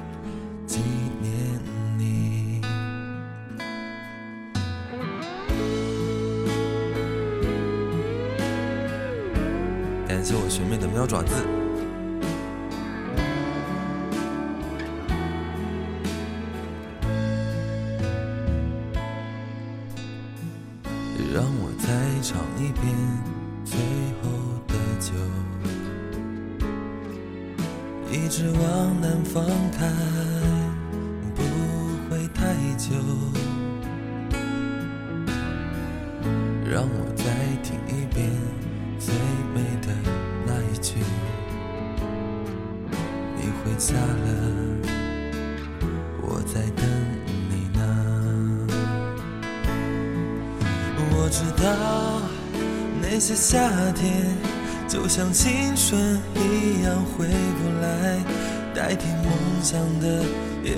[10.21, 11.33] 感谢我学妹的喵爪子，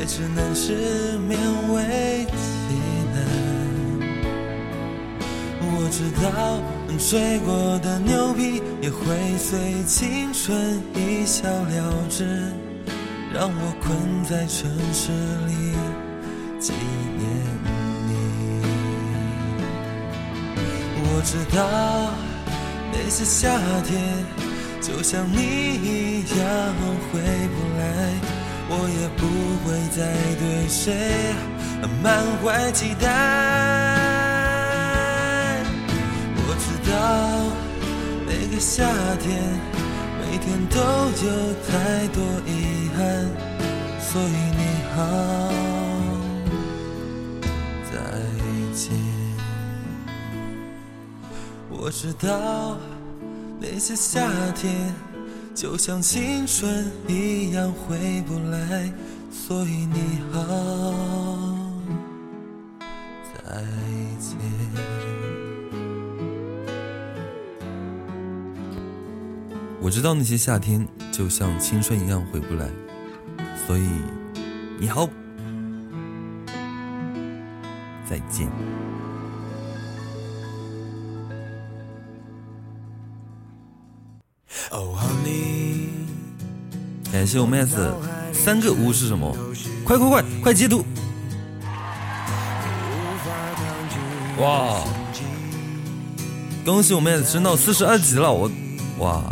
[0.03, 1.31] 也只能是勉
[1.73, 2.75] 为其
[3.13, 3.23] 难。
[5.61, 6.27] 我知道。
[6.99, 12.23] 吹过的牛皮也会随青春一笑了之，
[13.33, 15.11] 让我困在城市
[15.47, 15.73] 里
[16.59, 16.71] 纪
[17.17, 17.27] 念
[18.07, 18.11] 你。
[20.95, 21.59] 我知道
[22.93, 24.23] 那些夏天
[24.79, 26.39] 就像你一样
[27.11, 27.72] 回不，
[28.75, 29.21] 我也不
[29.63, 30.01] 会再
[30.39, 30.81] 对谁
[32.01, 33.05] 满怀期待。
[36.35, 36.91] 我知道
[38.25, 38.83] 那个夏
[39.21, 39.29] 天，
[40.19, 41.25] 每天都有
[41.67, 41.71] 太
[42.07, 42.17] 多
[42.47, 42.49] 遗
[42.97, 42.99] 憾，
[43.99, 44.61] 所以你
[44.95, 44.97] 好，
[47.91, 47.93] 再
[48.73, 48.81] 见。
[51.69, 52.27] 我知道
[53.59, 54.91] 那些夏天
[55.55, 58.91] 就像青春一样回不来，
[59.31, 61.71] 所以你好，
[63.33, 63.61] 再
[64.19, 64.37] 见。
[69.79, 72.67] 我知道那些夏天就像青春一样回不来，
[73.67, 73.87] 所以
[74.79, 75.07] 你好，
[78.09, 78.49] 再见。
[87.23, 87.89] 感谢我妹子
[88.33, 89.33] 三个屋是什么？
[89.85, 90.83] 快快快快截图！
[94.39, 94.81] 哇！
[96.65, 98.51] 恭喜我妹子升到四十二级了，我
[98.99, 99.23] 哇！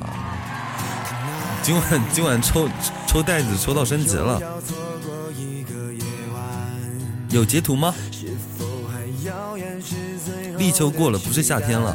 [1.62, 2.70] 今晚今晚抽
[3.06, 4.42] 抽袋子抽到升级了，
[7.30, 7.94] 有截图吗？
[10.58, 11.94] 立秋过了，不是夏天了。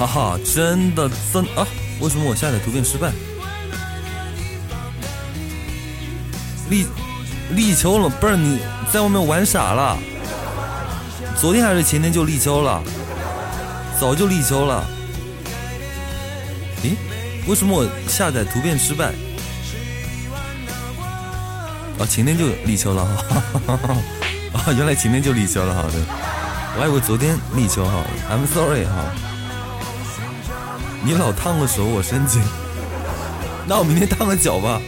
[0.00, 1.66] 哈哈，真的真啊！
[2.00, 3.12] 为什么我下载图片失败？
[6.70, 6.86] 立
[7.50, 9.98] 立秋了，不是你在外面玩傻了？
[11.38, 12.82] 昨天还是前天就立秋了，
[14.00, 14.82] 早就立秋了。
[16.82, 16.94] 咦，
[17.46, 19.12] 为什么我下载图片失败？
[21.98, 23.96] 啊，前天就立秋了哈哈哈哈哈！
[24.54, 26.00] 啊，原来前天就立秋了哈，对，
[26.74, 29.12] 我还以为昨天立秋哈，I'm sorry 哈。
[31.02, 32.38] 你老烫个手，我生气。
[33.66, 34.80] 那我明天烫个脚吧。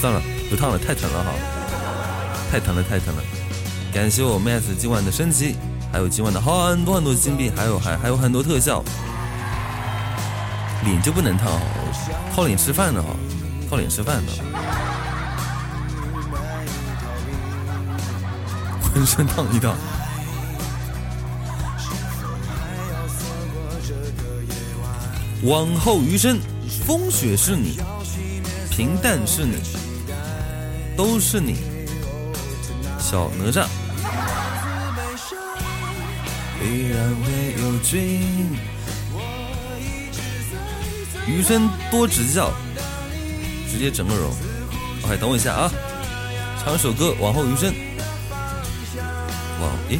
[0.00, 1.30] 算了，不烫了，太疼了哈，
[2.50, 3.22] 太疼了，太疼了。
[3.92, 5.56] 感谢我 Max 今晚的升级，
[5.92, 8.82] 还有今晚的很多很多金币，还有还还有很多特效。
[10.84, 11.52] 脸就不能烫，
[12.34, 13.10] 靠脸吃饭的哈，
[13.68, 14.32] 靠脸吃饭的。
[18.92, 19.76] 浑身烫一烫。
[25.42, 26.38] 往后余生，
[26.86, 27.78] 风雪是你，
[28.70, 29.56] 平淡是你，
[30.94, 31.56] 都是你，
[32.98, 33.64] 小哪吒。
[36.62, 38.20] 依然唯有君，
[41.26, 42.52] 余生多指教，
[43.72, 44.30] 直接整个容。
[45.04, 45.72] OK，等我一下啊，
[46.62, 47.72] 唱一首歌，往后余生。
[49.58, 49.98] 哇，诶，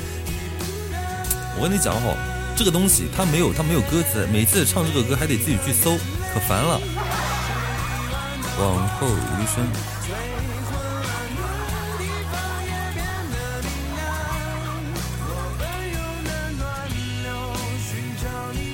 [1.56, 2.29] 我跟你讲哈。
[2.60, 5.96] 这个东西它没有，它没有歌词，每次唱这个歌还得自己去搜，
[6.34, 6.78] 可烦了。
[8.60, 9.66] 往后余生，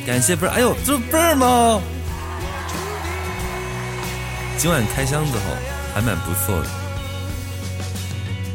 [0.05, 1.81] 感谢不是，哎呦，这倍儿吗？
[4.59, 5.45] 今晚开箱子哈，
[5.95, 6.69] 还蛮不错的。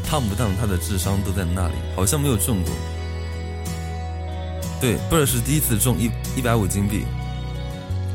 [0.05, 2.73] 烫不烫，他的智商都在那里，好像没有中过。
[4.81, 7.05] 对，不是第一次中一一百五金币，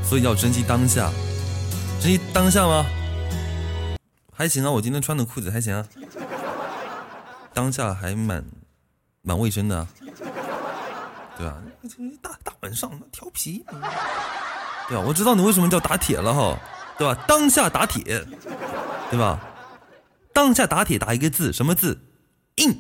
[0.03, 1.13] 所以要珍惜当下，
[2.01, 2.85] 珍惜当下吗？
[4.33, 5.87] 还行啊，我今天穿的裤子还行啊，
[7.55, 8.45] 当下还蛮
[9.23, 9.87] 蛮卫生的，
[11.39, 11.57] 对吧？
[12.21, 13.65] 大大晚上调皮，
[14.89, 15.05] 对吧？
[15.07, 16.59] 我知道你为什么叫打铁了哈，
[16.99, 17.17] 对吧？
[17.29, 18.27] 当下打铁，
[19.09, 19.41] 对吧？
[20.35, 21.97] 当下打铁打一个字，什么字？
[22.57, 22.77] 硬。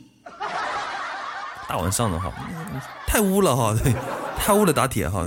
[1.69, 2.33] 大晚上的哈。
[3.07, 3.95] 太污了哈，对，
[4.37, 5.27] 太污了打铁哈。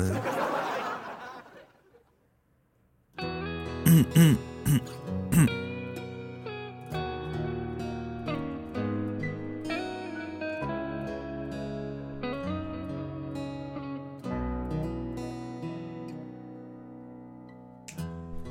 [3.85, 4.79] 嗯嗯嗯
[5.31, 5.47] 嗯。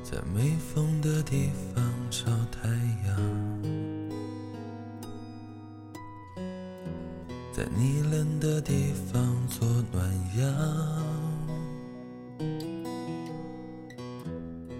[0.02, 2.24] 在没风的地方找
[7.58, 10.48] 在你冷的地方做暖阳，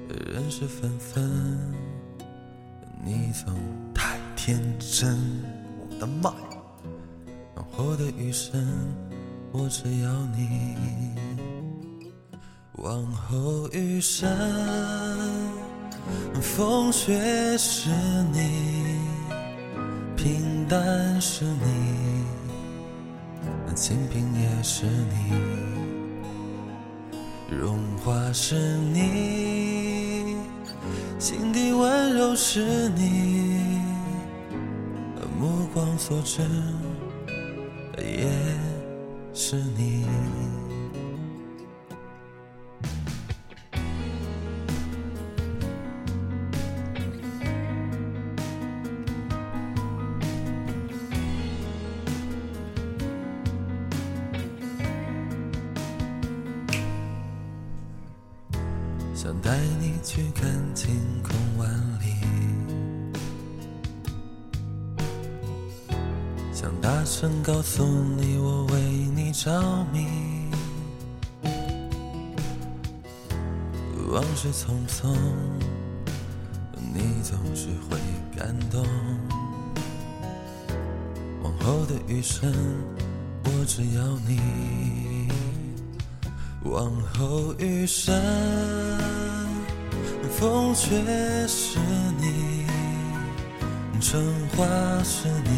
[0.09, 1.75] 人事纷纷，
[3.05, 3.53] 你总
[3.93, 5.19] 太天真，
[5.81, 6.47] 我的妈呀！
[7.57, 8.65] 往后的余生，
[9.51, 10.77] 我只要你。
[12.75, 14.31] 往后余生，
[16.41, 17.91] 风雪是
[18.33, 19.01] 你，
[20.17, 22.08] 平淡是你。
[23.75, 25.33] 清贫也是你，
[27.57, 30.37] 荣华是你，
[31.19, 33.61] 心底温柔是你，
[35.39, 36.43] 目光所至
[37.97, 38.29] 也
[39.33, 40.05] 是你。
[74.53, 75.15] 匆匆，
[76.95, 77.99] 你总是会
[78.37, 78.85] 感动。
[81.43, 82.53] 往后的余生，
[83.45, 84.41] 我只要你。
[86.65, 88.15] 往后余生，
[90.39, 90.91] 风雪
[91.47, 91.79] 是
[92.21, 92.67] 你，
[94.01, 94.67] 春花
[95.05, 95.51] 是你，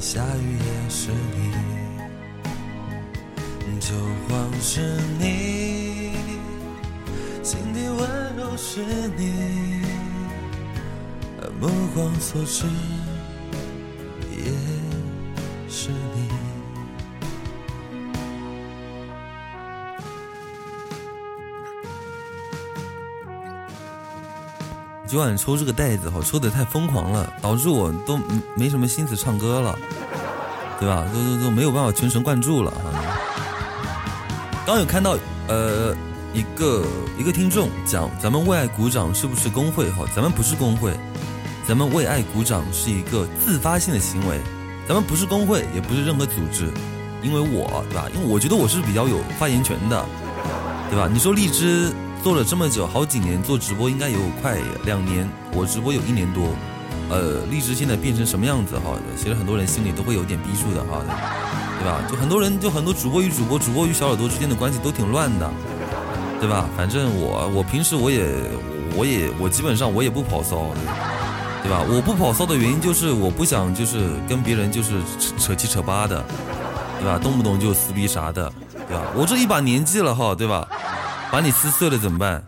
[0.00, 1.52] 下雨也是你，
[3.78, 3.94] 酒
[4.28, 4.80] 荒是
[5.20, 5.95] 你，
[8.76, 8.82] 是
[9.16, 9.80] 你，
[11.58, 12.66] 目光所至
[14.30, 14.52] 也
[15.66, 16.28] 是你。
[25.06, 28.20] 今晚抽这个袋子哈，抽的太疯狂了，导致我都
[28.54, 29.78] 没什么心思唱歌了，
[30.78, 31.08] 对吧？
[31.14, 32.92] 都都都没有办法全神贯注了哈。
[34.66, 35.16] 刚有看到
[35.48, 35.96] 呃
[36.36, 36.84] 一个
[37.18, 40.04] 一个听众讲，咱们为爱鼓掌是不是工会哈？
[40.14, 40.92] 咱们不是工会，
[41.66, 44.38] 咱们为爱鼓掌是一个自发性的行为，
[44.86, 46.70] 咱们不是工会，也不是任何组织，
[47.22, 48.06] 因为我对吧？
[48.14, 50.04] 因为我觉得我是比较有发言权的，
[50.90, 51.08] 对吧？
[51.10, 51.90] 你说荔枝。
[52.22, 56.56] 做了这么久，好几年做直播应该有快两年，我直播有一年多，
[57.08, 58.98] 呃，荔枝现在变成什么样子哈？
[59.16, 61.04] 其实很多人心里都会有点逼数的哈，
[61.78, 62.02] 对吧？
[62.10, 65.48] 就很多人，就很多主播与主播、主播与小耳朵之间的关系都挺乱的，
[66.40, 66.68] 对吧？
[66.76, 68.26] 反正我，我平时我也，
[68.94, 70.68] 我也，我基本上我也不跑骚，
[71.62, 71.82] 对吧？
[71.88, 75.00] 我不跑骚的原因就是我不想就是跟别人就是
[75.38, 76.24] 扯七扯八的，
[77.00, 77.18] 对吧？
[77.18, 78.52] 动不动就撕逼啥的，
[78.88, 79.02] 对吧？
[79.14, 80.68] 我这一把年纪了哈，对吧？
[81.32, 82.42] 把你撕碎了怎么办？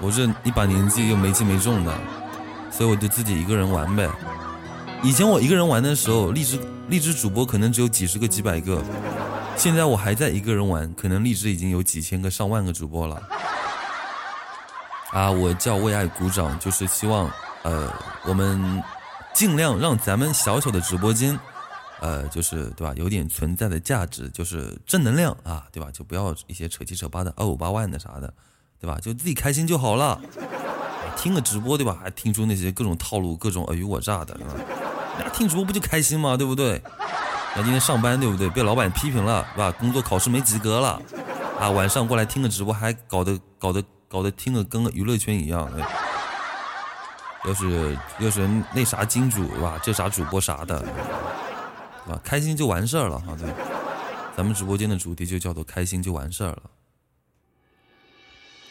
[0.00, 1.92] 我这一把年纪又没轻没重的，
[2.70, 4.08] 所以我就自己一个人玩呗。
[5.02, 8.82] 以前我一个人玩的时候，荔枝荔枝主播可能只有几十个几百个，
[9.58, 13.20] 现在我还在一个人玩，可能荔枝已经有几千个上万个主播了。
[15.10, 17.28] 啊，我叫为爱鼓掌，就是希望
[17.64, 17.92] 呃，
[18.24, 18.80] 我们
[19.34, 21.38] 尽量让咱们小小的直播间。
[22.00, 22.94] 呃，就是对吧？
[22.96, 25.90] 有点存在的价值，就是正能量啊，对吧？
[25.90, 28.32] 就不要一些扯七扯八的二五八万的啥的，
[28.80, 28.96] 对吧？
[29.02, 30.20] 就自己开心就好了。
[31.16, 31.98] 听个直播，对吧？
[32.00, 34.54] 还听出那些各种套路、各种尔虞我诈的，对吧？
[35.18, 36.36] 那听直播不就开心吗？
[36.36, 36.80] 对不对？
[37.56, 38.48] 那今天上班，对不对？
[38.50, 39.72] 被老板批评了，是吧？
[39.72, 41.00] 工作考试没及格了，
[41.58, 45.70] 啊，晚上过来听个直播，还搞得搞得搞得听个跟个娱乐圈一样。
[47.44, 49.80] 要是要是那啥金主，是吧？
[49.82, 50.76] 这啥主播啥的。
[52.08, 53.48] 啊，开心就完事儿了哈，对，
[54.36, 56.62] 咱们直播间的主题就叫做开心就完事儿了。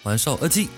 [0.04, 0.70] 晚上二七，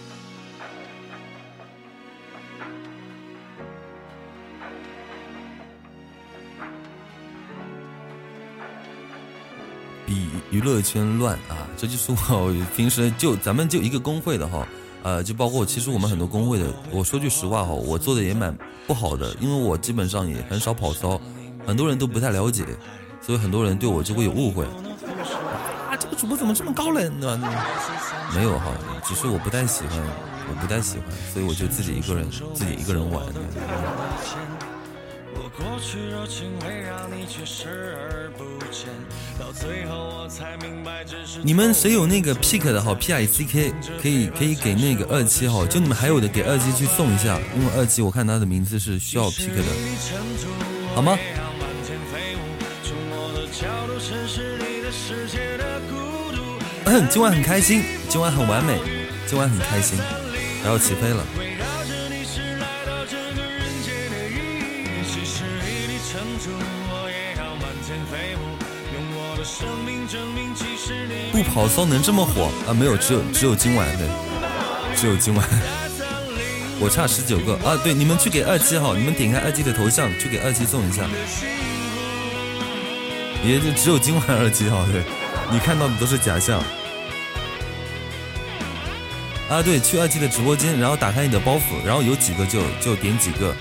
[10.51, 14.67] 娱乐圈乱啊，这就是我平时就咱们就一个工会的哈，
[15.03, 18.57] 呃，就包括其实我们很多工会的，我说句实话哈，我做的也蛮
[18.87, 21.19] 不好的，因为我基本上也很少跑骚。
[21.67, 22.65] 很多人都不太了解，
[23.21, 24.65] 所以很多人对我就会有误会。
[24.65, 27.39] 啊，这个主播怎么这么高冷呢？
[28.33, 28.71] 没有哈，
[29.03, 29.99] 只是我不太喜欢，
[30.49, 33.23] 我不太喜欢，所以我就自己一个人，自己一个人玩。
[41.43, 49.63] 你们谁有那个 pick 的哈？P I C K 可以可以给那个二七哈，就你们还有的给二七去送一下，因为二七我看他的名字是需要 pick 的，
[50.95, 51.17] 好吗？
[57.09, 58.79] 今晚很开心，今晚很完美，
[59.27, 59.97] 今晚很开心，
[60.63, 61.23] 然后起飞了。
[71.41, 72.73] 不跑骚能这么火啊？
[72.73, 74.05] 没有，只有只有今晚对，
[74.93, 75.47] 只有今晚。
[76.81, 77.79] 我差十九个啊！
[77.81, 81.07] 对，你们去给二七哈，你们点开二七的头像去给二七送一下。
[83.41, 85.01] 也就只有今晚二七哈，对
[85.49, 86.59] 你看到的都是假象。
[89.49, 93.55] 啊，对，去二七的直播间，然后打开你的包袱，然后有几个就就点几个。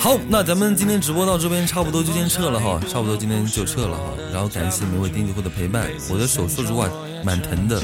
[0.00, 4.04] 好，那咱们今天直播到这边差不多就先撤了哈，差不多今天就撤了哈。
[4.32, 6.88] 然后感谢每位订阅户的陪伴，我的手说实话
[7.22, 7.78] 蛮疼的，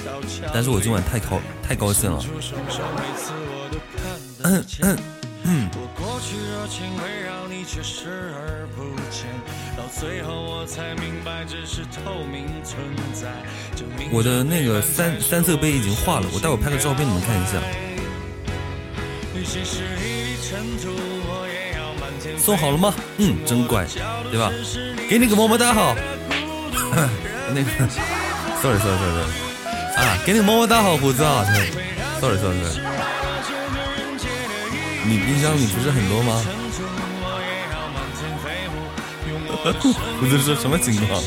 [0.51, 2.25] 但是我今晚太高太高兴了。
[14.11, 17.61] 我的那个三三色杯已经化了，我待会拍个照片你们看一下。
[22.39, 22.95] 送好了吗？
[23.19, 23.87] 嗯，真乖，
[24.31, 24.53] 对吧？
[25.09, 25.95] 给你个么么哒哈。
[27.55, 27.71] 那个
[28.63, 29.31] ，sorry sorry sorry sorry，
[29.97, 31.45] 啊，给你么么哒，好胡子啊
[32.21, 32.81] ！sorry sorry sorry，
[35.05, 36.43] 你冰箱里不是很多吗？
[40.21, 41.21] 胡子说什么情况？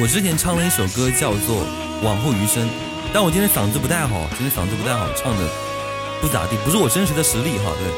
[0.00, 1.62] 我之前唱了一首歌叫做
[2.02, 2.66] 《往后余生》，
[3.12, 5.46] 但我今天嗓子不太好，今天嗓子不太好，唱的
[6.22, 7.70] 不咋地，不是我真实的实力哈。
[7.76, 7.92] 对，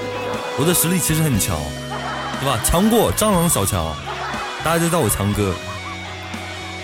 [0.58, 1.56] 我的实力其实很强，
[2.40, 2.60] 对吧？
[2.64, 3.94] 强过蟑螂小强，
[4.64, 5.54] 大家就叫我强哥。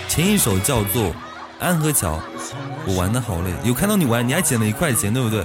[0.07, 1.07] 前一首叫做
[1.59, 2.15] 《安河桥》，
[2.85, 5.43] 我玩的好累，有看到你玩，你还捡了一块钱，对不对？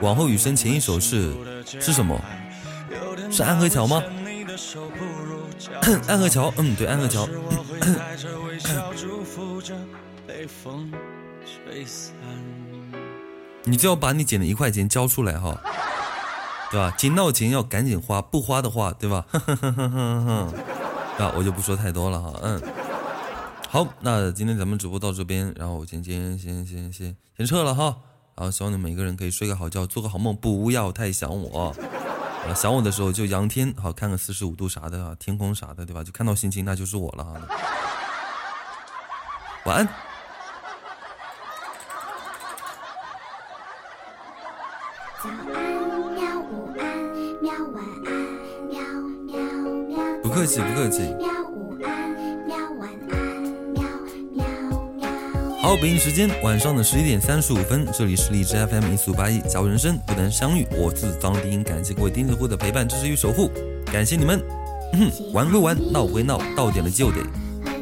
[0.00, 1.32] 往后余生前一首是
[1.80, 2.20] 是什么？
[3.30, 4.02] 是安河桥吗？
[6.08, 7.28] 安河桥，嗯，对，安河桥。
[13.64, 15.60] 你就要把你捡的一块钱交出来哈，
[16.70, 16.92] 对吧？
[16.98, 19.24] 捡到钱要赶紧花，不花的话，对吧？
[21.18, 22.60] 啊，我就不说太多了哈，嗯。
[23.68, 27.96] 好，那今天咱们直播到这边，然后我先先先先先先撤了哈。
[28.34, 31.74] 然后希望你们每个人可以睡个好觉，做个好梦，不要太想我。
[32.48, 36.02] 啊，想我的时候就仰天，好看个四十五度啥的啊，天空啥的，对吧？
[36.02, 37.40] 就看到星星，那就是我了哈。
[39.64, 39.86] 晚安。
[45.22, 45.36] 早安
[46.14, 46.84] 喵，午安
[47.40, 48.12] 喵，晚安
[48.66, 48.82] 喵
[49.24, 49.38] 喵
[49.88, 49.96] 喵。
[50.22, 51.14] 不客气，不客气。
[55.62, 63.48] 好，北京时间晚上的十一点三十五分，这里是荔枝 FM 一四五八一，假如人生不能相遇，我自当丁，感谢各位钉子户的陪伴、支持与守护，
[63.86, 64.42] 感谢你们。
[65.32, 67.18] 玩归玩，闹归闹，到点了就得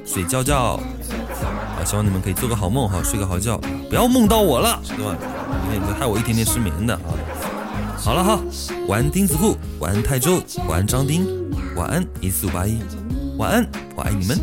[0.05, 0.78] 睡觉觉。
[0.78, 3.59] 啊，希望你们可以做个好梦哈，睡个好觉，
[3.89, 5.16] 不要梦到我了，对吧？
[5.73, 7.16] 你们害我一天天失眠的啊。
[7.97, 8.39] 好了哈，
[8.89, 11.27] 晚安钉子户，晚安泰州，晚安张丁，
[11.77, 12.78] 晚安一四五八一，
[13.39, 13.66] 晚安，
[13.97, 14.39] 我爱你们，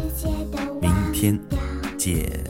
[0.82, 1.40] 明天
[2.00, 2.47] 见。